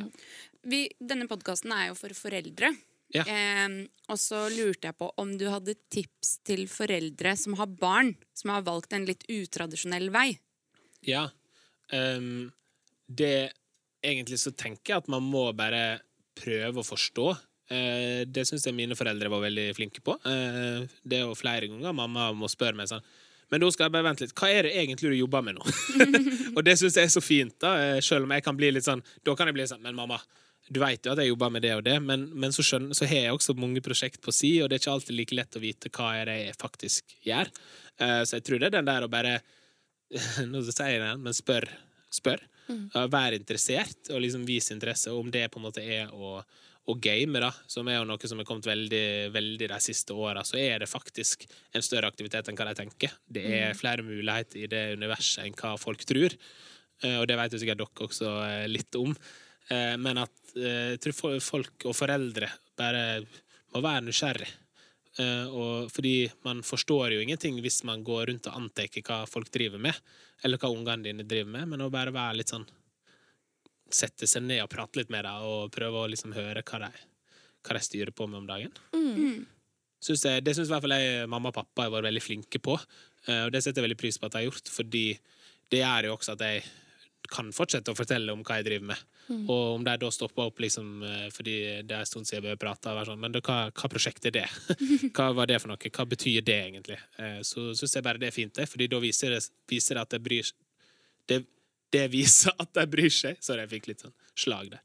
Vi, 0.61 0.83
denne 0.97 1.27
podkasten 1.29 1.73
er 1.73 1.89
jo 1.89 1.97
for 1.97 2.13
foreldre. 2.17 2.71
Ja. 3.15 3.25
Eh, 3.27 3.67
og 4.11 4.19
så 4.19 4.45
lurte 4.51 4.89
jeg 4.89 4.97
på 4.99 5.09
om 5.21 5.33
du 5.39 5.47
hadde 5.51 5.77
tips 5.93 6.37
til 6.47 6.65
foreldre 6.71 7.35
som 7.39 7.57
har 7.59 7.69
barn 7.69 8.13
som 8.37 8.53
har 8.55 8.65
valgt 8.67 8.95
en 8.95 9.07
litt 9.07 9.25
utradisjonell 9.31 10.09
vei. 10.13 10.29
Ja. 11.07 11.29
Um, 11.91 12.51
det 13.07 13.51
Egentlig 14.01 14.39
så 14.41 14.49
tenker 14.57 14.95
jeg 14.95 15.03
at 15.03 15.09
man 15.13 15.21
må 15.21 15.43
bare 15.53 15.99
prøve 16.33 16.81
å 16.81 16.85
forstå. 16.85 17.25
Uh, 17.69 18.23
det 18.25 18.47
syns 18.49 18.65
jeg 18.65 18.73
mine 18.73 18.97
foreldre 18.97 19.29
var 19.29 19.43
veldig 19.43 19.67
flinke 19.77 20.01
på. 20.01 20.15
Uh, 20.25 20.89
det 21.05 21.19
er 21.19 21.27
jo 21.27 21.37
flere 21.37 21.69
ganger 21.69 21.93
mamma 21.93 22.31
må 22.33 22.49
spørre 22.49 22.79
meg 22.79 22.89
sånn 22.89 23.05
men 23.51 23.59
da 23.59 23.67
skal 23.73 23.89
jeg 23.89 23.93
bare 23.97 24.07
vente 24.07 24.23
litt. 24.23 24.33
Hva 24.37 24.47
er 24.47 24.67
det 24.67 24.77
egentlig 24.79 25.11
du 25.11 25.17
jobber 25.17 25.43
med 25.43 25.57
nå? 25.57 25.65
og 26.55 26.61
det 26.63 26.77
syns 26.79 26.95
jeg 26.95 27.09
er 27.09 27.11
så 27.11 27.23
fint, 27.23 27.57
da. 27.59 27.73
Eh, 27.83 27.97
selv 28.03 28.27
om 28.27 28.31
jeg 28.31 28.45
kan 28.45 28.55
bli 28.55 28.69
litt 28.71 28.87
sånn 28.87 29.03
Da 29.27 29.35
kan 29.35 29.49
jeg 29.49 29.57
bli 29.57 29.65
sånn 29.67 29.83
Men 29.83 29.97
mamma, 29.97 30.21
du 30.71 30.79
vet 30.79 31.03
jo 31.05 31.11
at 31.11 31.19
jeg 31.19 31.31
jobber 31.31 31.51
med 31.51 31.65
det 31.65 31.73
og 31.75 31.83
det, 31.83 31.97
men, 32.03 32.29
men 32.39 32.53
så, 32.55 32.63
skjønner, 32.63 32.95
så, 32.95 33.07
har 33.09 33.25
jeg 33.25 33.35
også 33.35 33.57
mange 33.59 33.83
prosjekt 33.83 34.21
på 34.23 34.33
si, 34.35 34.53
og 34.63 34.69
det 34.69 34.77
er 34.77 34.83
ikke 34.83 34.93
alltid 34.95 35.17
like 35.17 35.37
lett 35.37 35.57
å 35.57 35.63
vite 35.63 35.91
hva 35.91 36.13
er 36.21 36.29
det 36.29 36.37
jeg 36.37 36.59
faktisk 36.61 37.15
gjør. 37.27 37.51
Uh, 37.99 38.21
så 38.23 38.37
jeg 38.37 38.45
tror 38.47 38.61
det 38.61 38.69
er 38.69 38.77
den 38.77 38.87
der 38.87 39.05
å 39.05 39.11
bare 39.11 39.41
Nå 40.51 40.59
sier 40.67 40.89
jeg 40.91 41.03
det, 41.03 41.11
men 41.23 41.35
spør. 41.35 41.67
Spør. 42.11 42.41
Mm. 42.67 42.87
Uh, 42.95 43.05
vær 43.11 43.35
interessert, 43.35 44.11
og 44.11 44.23
liksom 44.23 44.47
vise 44.47 44.73
interesse. 44.75 45.11
Om 45.11 45.31
det 45.31 45.45
på 45.51 45.59
en 45.59 45.67
måte 45.67 45.83
er 45.83 46.11
å, 46.11 46.37
og 46.91 47.03
game, 47.03 47.43
da, 47.43 47.51
som 47.71 47.87
er 47.91 47.99
jo 47.99 48.07
noe 48.07 48.31
som 48.31 48.39
er 48.39 48.47
kommet 48.47 48.67
veldig, 48.67 49.05
veldig 49.35 49.69
de 49.71 49.83
siste 49.83 50.15
åra, 50.15 50.43
så 50.47 50.59
er 50.59 50.83
det 50.83 50.91
faktisk 50.91 51.45
en 51.75 51.83
større 51.83 52.11
aktivitet 52.11 52.47
enn 52.47 52.59
hva 52.59 52.71
de 52.71 52.79
tenker. 52.79 53.15
Det 53.27 53.43
er 53.43 53.71
mm. 53.71 53.79
flere 53.79 54.07
muligheter 54.07 54.63
i 54.63 54.71
det 54.71 54.83
universet 54.99 55.45
enn 55.45 55.55
hva 55.59 55.77
folk 55.79 56.03
tror. 56.07 56.35
Uh, 57.03 57.21
og 57.21 57.27
det 57.31 57.39
vet 57.39 57.55
jo 57.55 57.63
sikkert 57.63 57.83
dere 57.83 58.11
også 58.11 58.35
litt 58.71 58.99
om. 58.99 59.15
Eh, 59.69 59.97
men 59.97 60.19
at 60.21 60.55
eh, 60.57 60.95
jeg 60.95 61.03
tror 61.05 61.39
folk 61.43 61.87
og 61.89 61.95
foreldre 61.95 62.49
bare 62.79 63.21
må 63.71 63.83
være 63.83 64.03
nysgjerrig. 64.07 64.49
Eh, 65.19 65.47
og 65.47 65.91
fordi 65.91 66.31
man 66.47 66.63
forstår 66.65 67.15
jo 67.15 67.23
ingenting 67.23 67.59
hvis 67.63 67.81
man 67.87 68.03
går 68.07 68.29
rundt 68.31 68.49
og 68.49 68.59
antar 68.61 68.91
hva 69.01 69.23
folk 69.29 69.51
driver 69.53 69.81
med, 69.81 69.95
eller 70.43 70.61
hva 70.61 70.71
ungene 70.71 71.09
dine 71.09 71.27
driver 71.27 71.51
med, 71.57 71.73
men 71.73 71.83
å 71.83 71.91
bare 71.93 72.15
være 72.15 72.41
litt 72.41 72.53
sånn 72.53 72.67
Sette 73.91 74.23
seg 74.23 74.45
ned 74.45 74.61
og 74.63 74.69
prate 74.71 75.01
litt 75.01 75.09
med 75.11 75.25
dem 75.27 75.43
og 75.43 75.71
prøve 75.75 75.99
å 75.99 76.07
liksom 76.07 76.31
høre 76.31 76.61
hva 76.63 76.77
de, 76.79 76.99
hva 77.67 77.73
de 77.75 77.81
styrer 77.83 78.13
på 78.15 78.23
med 78.23 78.37
om 78.39 78.45
dagen. 78.47 78.71
Mm. 78.95 79.41
Synes 79.99 80.23
jeg, 80.23 80.43
det 80.47 80.53
syns 80.55 80.69
i 80.69 80.71
hvert 80.71 80.85
fall 80.85 80.95
jeg 80.95 81.25
mamma 81.27 81.51
og 81.51 81.57
pappa 81.57 81.83
har 81.83 81.91
vært 81.91 82.07
veldig 82.07 82.21
flinke 82.23 82.61
på, 82.63 82.77
og 82.77 83.51
det 83.51 83.59
setter 83.59 83.81
jeg 83.81 83.89
veldig 83.89 83.97
pris 83.99 84.15
på 84.15 84.29
at 84.29 84.37
de 84.37 84.39
har 84.39 84.47
gjort, 84.47 84.71
fordi 84.71 85.03
det 85.75 85.81
gjør 85.83 86.07
jo 86.07 86.13
også 86.15 86.37
at 86.37 86.45
jeg 86.47 86.63
kan 87.31 87.51
fortsette 87.55 87.93
å 87.93 87.97
fortelle 87.97 88.33
om 88.33 88.43
hva 88.45 88.59
jeg 88.59 88.67
driver 88.67 88.89
med. 88.91 89.05
Mm. 89.27 89.43
Og 89.45 89.77
om 89.77 89.85
de 89.87 89.95
da 90.01 90.09
stopper 90.11 90.49
opp 90.49 90.59
liksom, 90.63 90.89
eh, 91.07 91.27
fordi 91.33 91.55
det 91.87 91.95
er 91.95 92.03
en 92.03 92.09
stund 92.09 92.27
siden 92.29 92.45
vi 92.45 92.53
har 92.53 92.59
prata, 92.61 92.93
sånn, 93.07 93.21
men 93.21 93.35
da, 93.35 93.41
hva, 93.45 93.59
hva, 93.69 93.91
prosjekt 93.91 94.27
er 94.29 94.35
det? 94.41 94.47
hva 95.15 95.31
var 95.37 95.49
det 95.51 95.61
for 95.63 95.71
noe? 95.71 95.93
Hva 95.95 96.07
betyr 96.11 96.43
det 96.45 96.59
egentlig? 96.67 96.99
Eh, 97.21 97.39
så 97.47 97.71
syns 97.77 97.95
jeg 97.97 98.05
bare 98.05 98.21
det 98.21 98.31
er 98.31 98.35
fint, 98.35 98.53
det, 98.57 98.67
fordi 98.69 98.89
da 98.91 99.01
viser 99.03 99.37
det, 99.37 99.41
viser 99.71 99.97
det 99.97 100.05
at 100.05 100.15
det 100.15 100.21
bryr 100.25 100.51
det, 101.29 101.43
det 101.91 102.07
viser 102.11 102.55
at 102.61 102.71
de 102.75 102.85
bryr 102.89 103.11
seg. 103.13 103.39
Sorry, 103.43 103.65
jeg 103.65 103.73
fikk 103.75 103.91
litt 103.91 104.03
sånn 104.05 104.15
slag 104.41 104.71
der. 104.73 104.81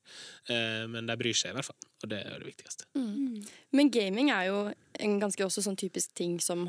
Eh, 0.51 0.85
men 0.91 1.09
de 1.09 1.17
bryr 1.19 1.37
seg 1.39 1.53
i 1.53 1.57
hvert 1.59 1.69
fall, 1.71 1.79
og 2.03 2.11
det 2.13 2.21
er 2.23 2.43
det 2.43 2.51
viktigste. 2.51 2.89
Mm. 2.99 3.41
Men 3.79 3.93
gaming 3.95 4.31
er 4.35 4.51
jo 4.51 4.61
en 5.07 5.19
ganske 5.23 5.47
også 5.47 5.65
sånn 5.67 5.79
typisk 5.79 6.15
ting 6.19 6.39
som 6.43 6.69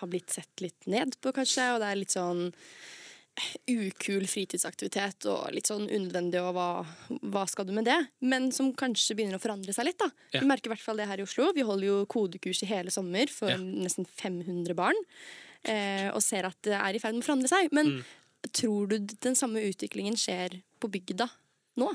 har 0.00 0.10
blitt 0.10 0.32
sett 0.34 0.64
litt 0.64 0.88
ned 0.90 1.16
på, 1.22 1.32
kanskje, 1.36 1.74
og 1.74 1.82
det 1.82 1.90
er 1.90 2.00
litt 2.00 2.14
sånn 2.14 2.48
ukul 3.66 4.26
fritidsaktivitet 4.30 5.26
og 5.30 5.48
litt 5.54 5.68
sånn 5.70 5.88
unødvendig, 5.88 6.38
og 6.42 6.52
hva, 6.54 6.68
hva, 7.34 7.44
skal 7.50 7.66
du 7.66 7.72
med 7.76 7.88
det? 7.88 7.96
Men 8.22 8.50
som 8.54 8.70
kanskje 8.78 9.16
begynner 9.18 9.40
å 9.40 9.42
forandre 9.42 9.74
seg 9.74 9.88
litt. 9.88 9.98
da. 10.00 10.10
Ja. 10.34 10.42
Vi 10.42 10.50
merker 10.50 10.70
i 10.70 10.74
hvert 10.74 10.84
fall 10.84 11.00
det 11.00 11.08
her 11.10 11.22
i 11.22 11.26
Oslo. 11.26 11.50
Vi 11.56 11.66
holder 11.66 11.88
jo 11.88 11.96
kodekurs 12.10 12.62
i 12.62 12.70
hele 12.70 12.94
sommer 12.94 13.30
for 13.32 13.50
ja. 13.50 13.58
nesten 13.58 14.06
500 14.06 14.78
barn, 14.78 15.00
eh, 15.66 16.10
og 16.12 16.22
ser 16.24 16.46
at 16.50 16.60
det 16.66 16.78
er 16.78 16.94
i 16.94 17.02
ferd 17.02 17.18
med 17.18 17.26
å 17.26 17.28
forandre 17.30 17.50
seg. 17.50 17.74
Men 17.74 17.96
mm. 17.96 18.04
tror 18.54 18.92
du 18.92 18.98
den 19.02 19.38
samme 19.38 19.64
utviklingen 19.66 20.18
skjer 20.20 20.60
på 20.78 20.92
bygda 20.94 21.28
nå? 21.80 21.90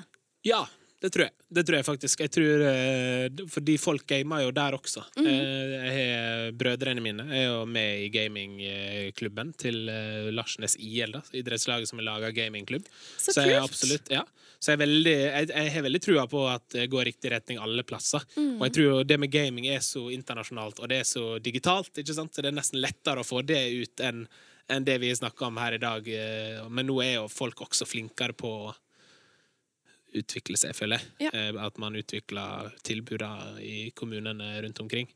Ja, 0.47 0.65
det 0.99 1.09
tror 1.15 1.23
jeg. 1.25 1.33
Det 1.55 1.63
tror 1.63 1.77
jeg 1.77 1.85
faktisk. 1.87 2.21
Jeg 2.25 2.31
tror, 2.35 2.63
uh, 2.65 3.43
fordi 3.53 3.75
folk 3.79 4.03
gamer 4.09 4.43
jo 4.43 4.51
der 4.55 4.75
også. 4.75 5.05
Mm 5.19 5.27
jeg 5.29 5.91
har 5.95 6.51
Brødrene 6.59 7.01
mine 7.03 7.23
er 7.35 7.45
jo 7.45 7.61
med 7.69 8.03
i 8.03 8.09
gamingklubben 8.11 9.53
til 9.59 9.87
uh, 9.87 10.27
Larsnes 10.33 10.75
IL, 10.75 11.13
da, 11.15 11.21
idrettslaget 11.35 11.89
som 11.89 12.01
har 12.01 12.07
laga 12.09 12.31
gamingklubb. 12.35 12.87
Så, 13.15 13.31
så 13.31 13.45
jeg, 13.47 13.61
absolutt, 13.63 14.11
ja. 14.11 14.25
Så 14.59 14.73
jeg, 14.73 14.81
veldig, 14.81 15.15
jeg, 15.15 15.49
jeg, 15.53 15.71
har 15.75 15.85
veldig 15.85 16.01
trua 16.03 16.25
på 16.27 16.43
at 16.51 16.65
det 16.75 16.89
går 16.91 17.07
riktig 17.07 17.31
retning 17.31 17.61
alle 17.63 17.85
plasser. 17.87 18.25
Mm. 18.35 18.57
Og 18.57 18.67
jeg 18.67 18.75
tror 18.75 19.07
det 19.07 19.19
med 19.23 19.31
gaming 19.31 19.69
er 19.71 19.79
så 19.85 20.09
internasjonalt, 20.11 20.81
og 20.83 20.91
det 20.91 20.99
er 21.03 21.07
så 21.07 21.37
digitalt, 21.39 21.93
ikke 21.95 22.17
sant? 22.17 22.35
så 22.35 22.43
det 22.43 22.51
er 22.51 22.59
nesten 22.59 22.81
lettere 22.83 23.23
å 23.23 23.27
få 23.27 23.43
det 23.47 23.63
ut 23.79 24.07
enn 24.09 24.27
enn 24.69 24.83
det 24.85 24.99
vi 25.01 25.07
snakker 25.17 25.47
om 25.47 25.55
her 25.57 25.73
i 25.73 25.79
dag. 25.81 26.05
Men 26.69 26.85
nå 26.85 26.99
er 27.01 27.15
jo 27.15 27.23
folk 27.33 27.63
også 27.65 27.87
flinkere 27.89 28.35
på 28.37 28.51
utvikle 30.17 30.57
seg, 30.59 30.75
føler 30.77 30.99
jeg. 30.99 31.29
Ja. 31.29 31.31
Eh, 31.33 31.61
at 31.61 31.79
man 31.81 31.97
utvikler 31.99 32.73
tilbudene 32.87 33.61
i 33.63 33.89
kommunene 33.97 34.55
rundt 34.65 34.81
omkring. 34.83 35.09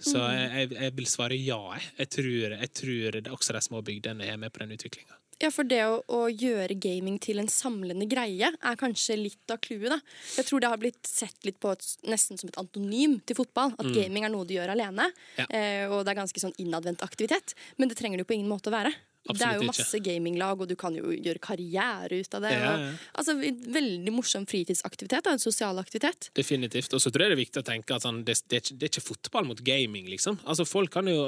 Så 0.00 0.16
mm. 0.16 0.36
jeg, 0.56 0.68
jeg, 0.76 0.92
vil 0.96 1.08
svare 1.08 1.36
ja. 1.36 1.60
Jeg 1.98 2.12
tror, 2.16 2.54
jeg 2.56 2.70
tror 2.72 3.18
også 3.36 3.56
de 3.56 3.64
små 3.64 3.82
bygdene 3.84 4.28
er 4.28 4.38
med 4.40 4.52
på 4.52 4.62
den 4.62 4.72
utviklinga. 4.78 5.20
Ja, 5.40 5.48
for 5.48 5.64
det 5.64 5.80
å, 5.88 6.00
å, 6.12 6.26
gjøre 6.28 6.76
gaming 6.76 7.16
til 7.22 7.40
en 7.40 7.48
samlende 7.48 8.04
greie 8.08 8.50
er 8.52 8.80
kanskje 8.80 9.16
litt 9.16 9.52
av 9.52 9.60
clouet. 9.64 10.02
Jeg 10.36 10.44
tror 10.48 10.60
det 10.60 10.68
har 10.68 10.80
blitt 10.80 11.08
sett 11.08 11.48
litt 11.48 11.56
på 11.62 11.72
et, 11.72 11.86
nesten 12.12 12.36
som 12.36 12.50
et 12.50 12.58
antonym 12.60 13.16
til 13.24 13.38
fotball. 13.38 13.72
At 13.78 13.88
mm. 13.88 13.94
gaming 13.96 14.26
er 14.28 14.34
noe 14.34 14.44
du 14.48 14.52
gjør 14.58 14.74
alene. 14.74 15.08
Ja. 15.40 15.46
Eh, 15.48 15.84
og 15.88 16.04
det 16.04 16.12
er 16.12 16.20
ganske 16.20 16.42
sånn 16.44 16.56
innadvendt 16.60 17.04
aktivitet. 17.06 17.56
Men 17.80 17.88
det 17.88 17.96
trenger 17.96 18.20
det 18.20 18.26
jo 18.26 18.32
på 18.34 18.36
ingen 18.36 18.52
måte 18.52 18.68
å 18.68 18.76
være. 18.76 18.92
Absolutt 19.30 19.40
det 19.40 19.48
er 19.48 19.60
jo 19.60 19.68
masse 19.70 19.98
ikke. 19.98 20.06
gaminglag, 20.10 20.62
og 20.62 20.70
du 20.70 20.76
kan 20.78 20.96
jo 20.96 21.12
gjøre 21.14 21.42
karriere 21.42 22.20
ut 22.20 22.36
av 22.36 22.46
det. 22.46 22.52
Ja, 22.54 22.60
ja. 22.64 22.90
Og, 22.90 23.22
altså, 23.22 23.36
Veldig 23.80 24.14
morsom 24.14 24.46
fritidsaktivitet. 24.50 25.30
En 25.30 25.42
sosial 25.42 25.78
aktivitet. 25.82 26.30
Definitivt. 26.36 26.92
Og 26.96 27.02
så 27.02 27.12
tror 27.12 27.26
jeg 27.26 27.32
det 27.32 27.38
er 27.38 27.42
viktig 27.44 27.62
å 27.62 27.66
tenke 27.66 27.96
at 27.96 28.06
sånn, 28.06 28.22
det, 28.26 28.38
det, 28.52 28.62
det, 28.72 28.80
er 28.86 28.92
ikke 28.92 29.06
fotball 29.06 29.48
mot 29.50 29.62
gaming, 29.64 30.08
liksom. 30.10 30.40
Altså, 30.44 30.66
folk 30.68 30.92
kan 30.94 31.08
jo 31.10 31.24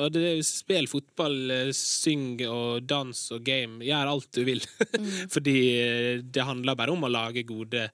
spille 0.47 0.91
fotball, 0.91 1.39
eh, 1.55 1.73
synge 1.77 2.49
og 2.51 2.87
dans 2.89 3.25
og 3.35 3.45
game. 3.47 3.83
Gjør 3.87 4.15
alt 4.17 4.31
du 4.35 4.45
vil. 4.49 4.63
Mm. 5.03 5.29
Fordi 5.33 5.55
eh, 5.81 6.21
det 6.23 6.45
handler 6.45 6.77
bare 6.79 6.93
om 6.93 7.07
å 7.07 7.11
lage 7.11 7.43
gode 7.49 7.87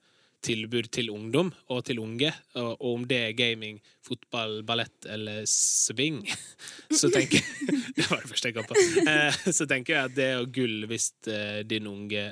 tilbud 0.45 0.87
til 0.93 1.09
ungdom 1.11 1.49
og 1.73 1.81
til 1.87 1.99
unge, 2.01 2.31
og, 2.59 2.77
om 2.93 3.05
det 3.07 3.19
er 3.19 3.37
gaming, 3.37 3.79
fotball, 4.05 4.61
ballett 4.67 5.07
eller 5.09 5.43
swing, 5.49 6.21
så 6.99 7.11
tenker 7.13 7.41
jeg 7.41 7.75
Det 7.99 8.05
var 8.07 8.21
det 8.21 8.29
første 8.31 8.51
jeg 8.51 8.55
kom 8.55 8.67
på. 8.69 8.77
Eh, 9.09 9.39
så 9.51 9.65
tenker 9.67 9.95
jeg 9.95 10.09
at 10.09 10.15
det 10.15 10.27
er 10.31 10.45
gull 10.55 10.85
hvis 10.87 11.09
eh, 11.27 11.59
din 11.67 11.89
unge 11.89 12.23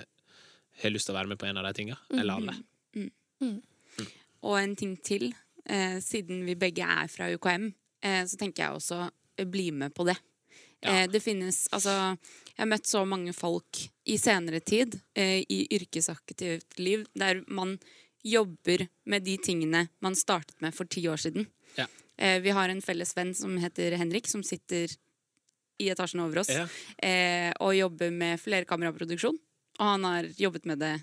har 0.81 0.93
lyst 0.93 1.09
til 1.09 1.15
å 1.15 1.17
være 1.17 1.33
med 1.33 1.41
på 1.41 1.47
en 1.49 1.59
av 1.59 1.65
de 1.67 1.73
tinga, 1.75 1.97
eller 2.13 2.37
alle. 2.37 2.55
Mm. 2.95 3.09
Mm. 3.41 3.57
Mm. 3.97 4.07
Og 4.47 4.57
en 4.61 4.75
ting 4.79 4.93
til. 5.03 5.31
Eh, 5.67 5.97
siden 5.99 6.45
vi 6.47 6.55
begge 6.55 6.85
er 6.87 7.09
fra 7.11 7.27
UKM, 7.33 7.71
så 7.99 8.37
tenker 8.39 8.61
jeg 8.61 8.77
også 8.77 9.47
bli 9.51 9.71
med 9.75 9.91
på 9.97 10.05
det. 10.07 10.15
Ja. 10.79 11.03
Eh, 11.03 11.07
det 11.09 11.21
finnes 11.23 11.67
Altså, 11.73 11.93
jeg 12.53 12.61
har 12.61 12.69
møtt 12.69 12.89
så 12.89 13.03
mange 13.05 13.33
folk 13.33 13.81
i 14.07 14.17
senere 14.21 14.59
tid, 14.59 14.99
eh, 15.15 15.41
i 15.49 15.65
yrkesaktivt 15.73 16.79
liv, 16.79 17.05
der 17.13 17.43
man 17.47 17.77
jobber 18.23 18.87
med 19.05 19.23
de 19.23 19.37
tingene 19.37 19.87
man 20.03 20.15
startet 20.15 20.59
med 20.61 20.75
for 20.75 20.85
ti 20.85 21.05
år 21.07 21.17
siden. 21.21 21.47
Ja. 21.77 21.87
Eh, 22.17 22.39
vi 22.41 22.49
har 22.49 22.69
en 22.69 22.81
felles 22.81 23.15
venn 23.17 23.33
som 23.35 23.57
heter 23.57 23.97
Henrik, 23.97 24.27
som 24.27 24.43
sitter 24.43 24.91
i 25.77 25.89
etasjen 25.93 26.23
over 26.23 26.39
oss 26.41 26.49
ja. 26.49 26.63
og 27.61 27.75
jobber 27.77 28.09
med 28.09 28.39
flerkameraproduksjon. 28.41 29.35
Og 29.77 29.85
han 29.85 30.07
har 30.09 30.25
jobbet 30.33 30.65
med 30.65 30.79
det 30.81 30.95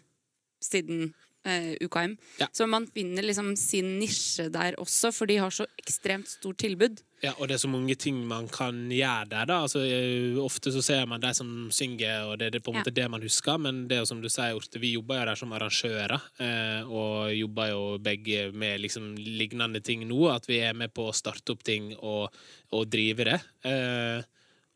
siden 0.58 1.12
eh, 1.44 1.74
UKM. 1.80 2.16
Ja. 2.40 2.48
Så 2.52 2.66
man 2.66 2.86
finner 2.86 3.22
liksom 3.22 3.54
sin 3.56 3.98
nisje 4.00 4.48
der 4.52 4.78
også, 4.80 5.12
for 5.14 5.30
de 5.30 5.38
har 5.42 5.54
så 5.54 5.66
ekstremt 5.80 6.28
stort 6.28 6.58
tilbud. 6.62 7.02
Ja, 7.24 7.32
og 7.38 7.48
det 7.48 7.56
er 7.56 7.62
så 7.62 7.70
mange 7.72 7.94
ting 7.96 8.18
man 8.28 8.48
kan 8.52 8.82
gjøre 8.92 9.28
der. 9.30 9.46
da 9.48 9.62
altså, 9.64 9.80
eh, 9.80 10.36
Ofte 10.42 10.72
så 10.74 10.82
ser 10.84 11.06
man 11.08 11.22
de 11.22 11.32
som 11.34 11.70
synger, 11.72 12.28
og 12.28 12.38
det 12.38 12.50
er 12.50 12.60
på 12.60 12.72
en 12.72 12.80
måte 12.80 12.92
ja. 12.92 12.98
det 13.00 13.10
man 13.10 13.22
husker. 13.22 13.58
Men 13.58 13.86
det 13.88 13.96
er 13.96 14.02
jo 14.02 14.10
som 14.12 14.20
du 14.20 14.28
sier, 14.28 14.56
Orte, 14.56 14.80
vi 14.82 14.92
jobber 14.94 15.22
jo 15.22 15.28
der 15.30 15.40
som 15.40 15.54
arrangører, 15.56 16.28
eh, 16.44 16.82
og 16.84 17.32
jobber 17.32 17.72
jo 17.72 17.82
begge 18.04 18.50
med 18.52 18.82
liksom 18.84 19.14
lignende 19.16 19.80
ting 19.80 20.04
nå. 20.08 20.20
At 20.34 20.48
vi 20.50 20.60
er 20.60 20.76
med 20.76 20.92
på 20.94 21.08
å 21.08 21.16
starte 21.16 21.56
opp 21.56 21.64
ting 21.64 21.94
og, 21.96 22.28
og 22.72 22.88
drive 22.92 23.30
det. 23.30 23.40
Eh, 23.64 24.20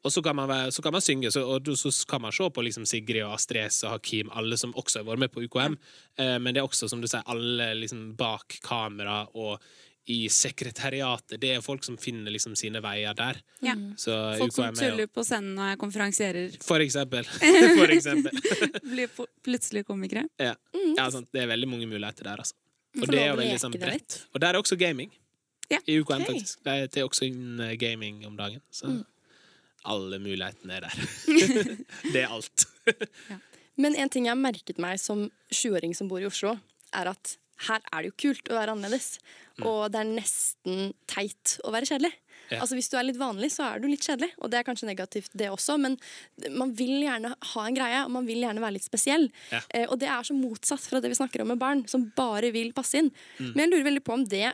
og 0.08 0.12
så 0.14 0.22
kan 0.24 0.36
man, 0.38 0.48
være, 0.48 0.70
så 0.72 0.82
kan 0.84 0.94
man 0.96 1.04
synge, 1.04 1.30
så, 1.34 1.42
og 1.44 1.68
så 1.76 1.92
kan 2.08 2.22
man 2.24 2.32
se 2.32 2.46
på 2.50 2.64
liksom 2.64 2.86
Sigrid 2.88 3.26
og 3.26 3.34
Astrid 3.36 3.68
S 3.68 3.82
og 3.84 3.98
Hakim, 3.98 4.30
alle 4.32 4.56
som 4.60 4.72
også 4.72 5.02
har 5.02 5.10
vært 5.10 5.26
med 5.26 5.34
på 5.34 5.44
UKM. 5.44 5.76
Eh, 6.16 6.38
men 6.40 6.56
det 6.56 6.62
er 6.62 6.68
også, 6.68 6.88
som 6.88 7.02
du 7.04 7.08
sier, 7.10 7.26
alle 7.28 7.74
liksom 7.82 8.14
bak 8.16 8.56
kamera 8.64 9.26
og 9.36 9.60
i 10.08 10.22
sekretariatet. 10.32 11.36
Det 11.40 11.50
er 11.52 11.60
folk 11.60 11.84
som 11.84 11.98
finner 12.00 12.32
liksom 12.32 12.54
sine 12.56 12.80
veier 12.80 13.12
der. 13.16 13.42
Ja. 13.60 13.74
Så 14.00 14.14
Folk 14.40 14.54
UKM 14.54 14.78
som 14.78 14.78
tuller 14.80 15.10
på 15.12 15.24
scenen 15.28 15.52
når 15.58 15.74
jeg 15.74 15.80
konferansierer, 15.82 16.56
For 16.64 16.80
eksempel. 16.80 17.28
For 17.80 17.92
eksempel. 17.92 18.40
blir 18.94 19.12
plutselig 19.44 19.84
komikere. 19.90 20.24
Ja. 20.40 20.54
ja 20.96 21.10
sant. 21.12 21.28
Det 21.36 21.44
er 21.44 21.52
veldig 21.52 21.68
mange 21.68 21.90
muligheter 21.90 22.30
der, 22.30 22.40
altså. 22.46 22.56
Og 22.96 23.12
det 23.12 23.20
er 23.20 23.34
jo 23.34 23.36
veldig 23.42 23.60
sånn 23.60 23.76
bredt. 23.76 24.22
Og 24.32 24.40
der 24.40 24.56
er 24.56 24.62
også 24.64 24.80
gaming. 24.80 25.12
Ja. 25.68 25.82
I 25.84 25.98
UKM, 26.00 26.22
okay. 26.22 26.32
faktisk. 26.32 26.64
Det 26.64 26.96
er- 26.96 27.04
også 27.04 27.28
eh, 27.28 27.76
gaming 27.76 28.24
om 28.26 28.36
dagen. 28.36 28.64
Så 28.72 28.88
Mm. 28.88 29.04
Alle 29.86 30.18
mulighetene 30.22 30.78
er 30.78 30.86
der. 30.88 30.96
det 32.14 32.22
er 32.24 32.32
alt. 32.32 32.66
Men 33.78 33.94
en 33.94 34.10
ting 34.10 34.26
jeg 34.26 34.34
har 34.34 34.40
merket 34.40 34.80
meg 34.82 34.98
som 35.02 35.28
20-åring 35.54 35.94
som 35.94 36.10
bor 36.10 36.22
i 36.22 36.28
Oslo, 36.28 36.56
er 36.96 37.12
at 37.12 37.36
her 37.66 37.82
er 37.90 38.02
det 38.02 38.12
jo 38.12 38.16
kult 38.22 38.50
å 38.50 38.56
være 38.58 38.74
annerledes. 38.74 39.18
Og 39.66 39.88
det 39.90 40.00
er 40.00 40.10
nesten 40.12 40.92
teit 41.10 41.58
å 41.66 41.72
være 41.74 41.88
kjedelig. 41.90 42.12
Ja. 42.48 42.62
Altså 42.62 42.78
Hvis 42.78 42.88
du 42.88 42.96
er 42.96 43.04
litt 43.04 43.18
vanlig, 43.20 43.50
så 43.52 43.66
er 43.66 43.82
du 43.82 43.88
litt 43.90 44.06
kjedelig. 44.06 44.30
Og 44.40 44.52
det 44.52 44.60
er 44.60 44.66
kanskje 44.68 44.88
negativt, 44.88 45.32
det 45.36 45.50
også, 45.52 45.76
men 45.80 45.98
man 46.54 46.72
vil 46.78 47.02
gjerne 47.04 47.34
ha 47.52 47.64
en 47.66 47.76
greie, 47.76 48.04
og 48.06 48.14
man 48.14 48.28
vil 48.28 48.40
gjerne 48.46 48.62
være 48.62 48.78
litt 48.78 48.86
spesiell. 48.86 49.28
Ja. 49.52 49.60
Eh, 49.74 49.88
og 49.88 49.98
det 50.00 50.08
er 50.12 50.24
så 50.24 50.36
motsatt 50.36 50.86
fra 50.86 51.02
det 51.02 51.10
vi 51.12 51.18
snakker 51.18 51.44
om 51.44 51.52
med 51.52 51.60
barn, 51.60 51.84
som 51.90 52.08
bare 52.16 52.52
vil 52.54 52.72
passe 52.76 53.02
inn. 53.02 53.12
Men 53.38 53.66
jeg 53.66 53.74
lurer 53.74 53.90
veldig 53.90 54.04
på 54.06 54.16
om 54.16 54.24
det 54.28 54.46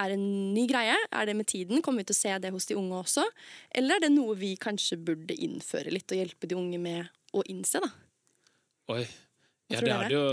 er 0.00 0.14
en 0.14 0.24
ny 0.54 0.66
greie. 0.70 0.96
Er 1.10 1.28
det 1.28 1.36
med 1.38 1.48
tiden? 1.50 1.82
Kommer 1.84 2.02
vi 2.02 2.10
til 2.10 2.16
å 2.16 2.22
se 2.22 2.38
det 2.42 2.52
hos 2.54 2.68
de 2.70 2.78
unge 2.78 3.02
også? 3.02 3.26
Eller 3.74 3.98
er 3.98 4.06
det 4.06 4.14
noe 4.14 4.36
vi 4.38 4.54
kanskje 4.60 5.00
burde 5.00 5.36
innføre 5.36 5.92
litt, 5.94 6.10
og 6.10 6.20
hjelpe 6.20 6.50
de 6.50 6.58
unge 6.58 6.80
med 6.82 7.12
å 7.34 7.44
innse? 7.50 7.82
da? 7.84 7.90
Oi. 8.94 9.04
Ja, 9.72 9.80
det 9.80 9.92
er 9.94 10.10
det 10.10 10.12
jo 10.12 10.24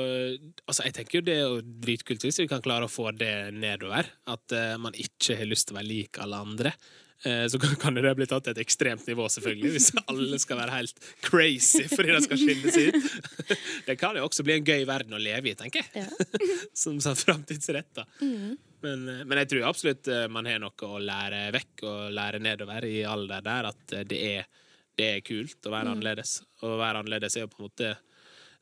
Altså, 0.68 0.84
jeg 0.84 0.96
tenker 0.98 1.18
jo 1.18 1.24
det 1.24 1.36
er 1.38 1.46
jo 1.46 1.62
dritkult 1.64 2.26
hvis 2.26 2.42
vi 2.42 2.50
kan 2.52 2.64
klare 2.64 2.88
å 2.88 2.92
få 2.92 3.14
det 3.16 3.54
nedover. 3.56 4.10
At 4.30 4.56
uh, 4.56 4.76
man 4.82 4.98
ikke 4.98 5.40
har 5.40 5.48
lyst 5.48 5.70
til 5.70 5.78
å 5.78 5.80
være 5.80 5.92
lik 5.92 6.20
alle 6.22 6.42
andre. 6.44 6.74
Eh, 7.24 7.48
så 7.48 7.60
kan, 7.60 7.94
det 7.94 8.16
bli 8.18 8.26
tatt 8.26 8.48
til 8.48 8.56
et 8.56 8.62
ekstremt 8.64 9.06
nivå, 9.06 9.28
selvfølgelig, 9.30 9.72
hvis 9.76 9.90
alle 10.10 10.40
skal 10.42 10.58
være 10.58 10.74
helt 10.80 11.04
crazy 11.22 11.84
fordi 11.92 12.16
de 12.16 12.22
skal 12.26 12.40
skilles 12.42 12.78
ut. 12.82 13.28
Det 13.88 13.96
kan 14.02 14.18
jo 14.18 14.24
også 14.26 14.46
bli 14.48 14.56
en 14.58 14.66
gøy 14.66 14.88
verden 14.90 15.14
å 15.14 15.22
leve 15.22 15.52
i, 15.52 15.56
tenker 15.58 15.86
jeg. 15.86 16.06
Ja. 16.08 16.42
Som 16.84 16.98
sånn 17.04 17.20
framtidsretta. 17.20 18.08
Men, 18.22 19.06
eh, 19.06 19.22
men 19.22 19.42
jeg 19.44 19.52
tror 19.54 19.68
absolutt 19.70 20.10
eh, 20.10 20.26
man 20.34 20.50
har 20.50 20.64
noe 20.64 20.90
å 20.90 21.02
lære 21.02 21.44
vekk 21.54 21.86
og 21.92 22.02
lære 22.18 22.42
nedover 22.42 22.90
i 22.90 23.04
alder 23.06 23.46
der. 23.46 23.70
At 23.70 23.96
det 24.10 24.22
er, 24.32 24.50
det 24.98 25.12
er 25.18 25.26
kult 25.28 25.70
å 25.70 25.76
være 25.76 25.94
annerledes. 25.94 26.40
Og 26.64 26.74
å 26.74 26.82
være 26.82 27.04
annerledes 27.04 27.38
er 27.38 27.46
jo 27.46 27.54
på 27.54 27.62
en 27.62 27.70
måte 27.70 27.94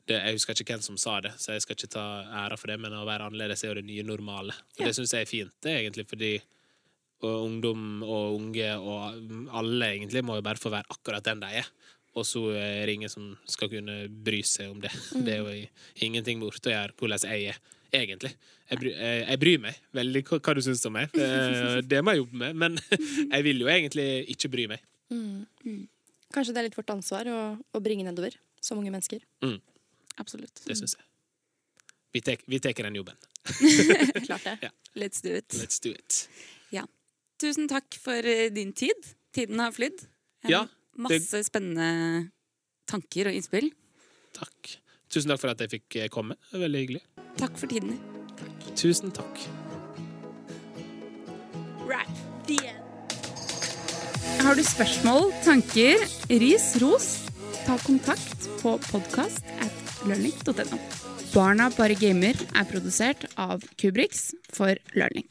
det, 0.08 0.16
Jeg 0.18 0.36
husker 0.36 0.56
ikke 0.58 0.74
hvem 0.74 0.84
som 0.84 0.96
sa 1.00 1.16
det, 1.24 1.32
så 1.40 1.54
jeg 1.54 1.62
skal 1.64 1.76
ikke 1.76 1.92
ta 1.96 2.06
æra 2.44 2.56
for 2.58 2.72
det, 2.72 2.76
men 2.82 2.92
å 2.96 3.04
være 3.08 3.28
annerledes 3.30 3.62
er 3.64 3.70
jo 3.72 3.80
det 3.80 3.88
nye 3.88 4.04
normale. 4.04 4.52
Og 4.76 4.80
Ja. 4.82 4.88
det 4.88 4.96
syns 4.96 5.12
jeg 5.14 5.24
er 5.24 5.30
fint, 5.30 5.52
det, 5.62 5.76
egentlig, 5.80 6.08
fordi 6.10 6.32
og 7.26 7.46
ungdom 7.46 8.02
og 8.06 8.36
unge 8.38 8.68
og 8.80 9.50
alle 9.60 9.90
egentlig 9.94 10.22
må 10.24 10.38
jo 10.38 10.44
bare 10.46 10.60
få 10.60 10.72
være 10.72 10.88
akkurat 10.94 11.26
den 11.26 11.42
de 11.42 11.50
er. 11.60 11.68
Og 12.18 12.26
så 12.26 12.42
er 12.58 12.88
det 12.88 12.96
ingen 12.96 13.12
som 13.12 13.28
skal 13.48 13.70
kunne 13.70 14.08
bry 14.10 14.40
seg 14.46 14.72
om 14.72 14.80
det. 14.82 14.90
Det 15.26 15.36
er 15.36 15.44
jo 15.44 15.68
ingenting 16.06 16.42
borte 16.42 16.70
å 16.70 16.74
gjøre 16.74 16.96
hvordan 16.98 17.26
jeg 17.28 17.52
er, 17.52 17.60
egentlig. 17.94 18.32
Jeg, 18.70 18.80
bry, 18.80 18.92
jeg, 18.96 19.22
jeg 19.28 19.42
bryr 19.44 19.62
meg 19.66 19.80
veldig 20.00 20.24
hva, 20.26 20.40
hva 20.42 20.56
du 20.58 20.62
syns 20.66 20.84
om 20.90 20.96
meg. 20.98 21.14
Eh, 21.14 21.78
Det 21.92 22.02
må 22.02 22.16
jeg 22.16 22.24
jobbe 22.24 22.42
med, 22.42 22.60
men 22.64 22.78
jeg 23.34 23.46
vil 23.46 23.62
jo 23.62 23.70
egentlig 23.70 24.08
ikke 24.34 24.52
bry 24.56 24.68
meg. 24.74 24.86
Kanskje 26.30 26.54
det 26.54 26.62
er 26.62 26.68
litt 26.68 26.78
vårt 26.78 26.92
ansvar 26.94 27.30
å, 27.30 27.40
å 27.58 27.82
bringe 27.82 28.06
nedover 28.06 28.36
som 28.62 28.78
unge 28.78 28.92
mennesker. 28.94 29.22
Absolutt. 30.20 30.62
Det 30.66 30.76
syns 30.78 30.98
jeg. 30.98 31.06
Vi 32.10 32.58
tar 32.58 32.82
den 32.82 32.98
jobben. 32.98 33.18
Klart 34.26 34.44
det. 34.44 34.70
Let's 34.98 35.22
do 35.22 35.30
it. 35.34 35.54
Let's 35.54 35.78
do 35.82 35.94
it. 35.94 36.26
Tusen 37.40 37.70
takk 37.70 37.96
for 38.02 38.26
eh, 38.28 38.50
din 38.52 38.74
tid. 38.76 39.14
Tiden 39.34 39.62
har 39.62 39.72
flydd. 39.72 40.04
Ja, 40.48 40.66
Masse 41.00 41.42
spennende 41.46 42.30
tanker 42.90 43.30
og 43.30 43.36
innspill. 43.36 43.70
Takk. 44.36 44.76
Tusen 45.10 45.32
takk 45.32 45.42
for 45.42 45.52
at 45.54 45.64
jeg 45.64 45.74
fikk 45.78 46.00
eh, 46.02 46.10
komme. 46.12 46.36
Veldig 46.52 46.84
hyggelig. 46.84 47.02
Takk 47.40 47.56
for 47.60 47.70
tiden 47.70 47.96
Takk. 48.40 48.70
Tusen 48.76 49.12
takk. 49.14 49.44
Har 54.40 54.56
du 54.56 54.62
spørsmål, 54.64 55.28
tanker, 55.44 56.00
ris, 56.40 56.70
ros, 56.80 57.08
ta 57.66 57.76
kontakt 57.84 58.48
på 58.62 58.72
podkast 58.88 59.44
at 59.60 59.92
learning.no. 60.08 60.78
Barna 61.34 61.68
bare 61.76 61.94
gamer 62.00 62.34
er 62.56 62.66
produsert 62.72 63.28
av 63.36 63.62
Kubriks 63.78 64.30
for 64.50 64.80
Learning. 64.96 65.28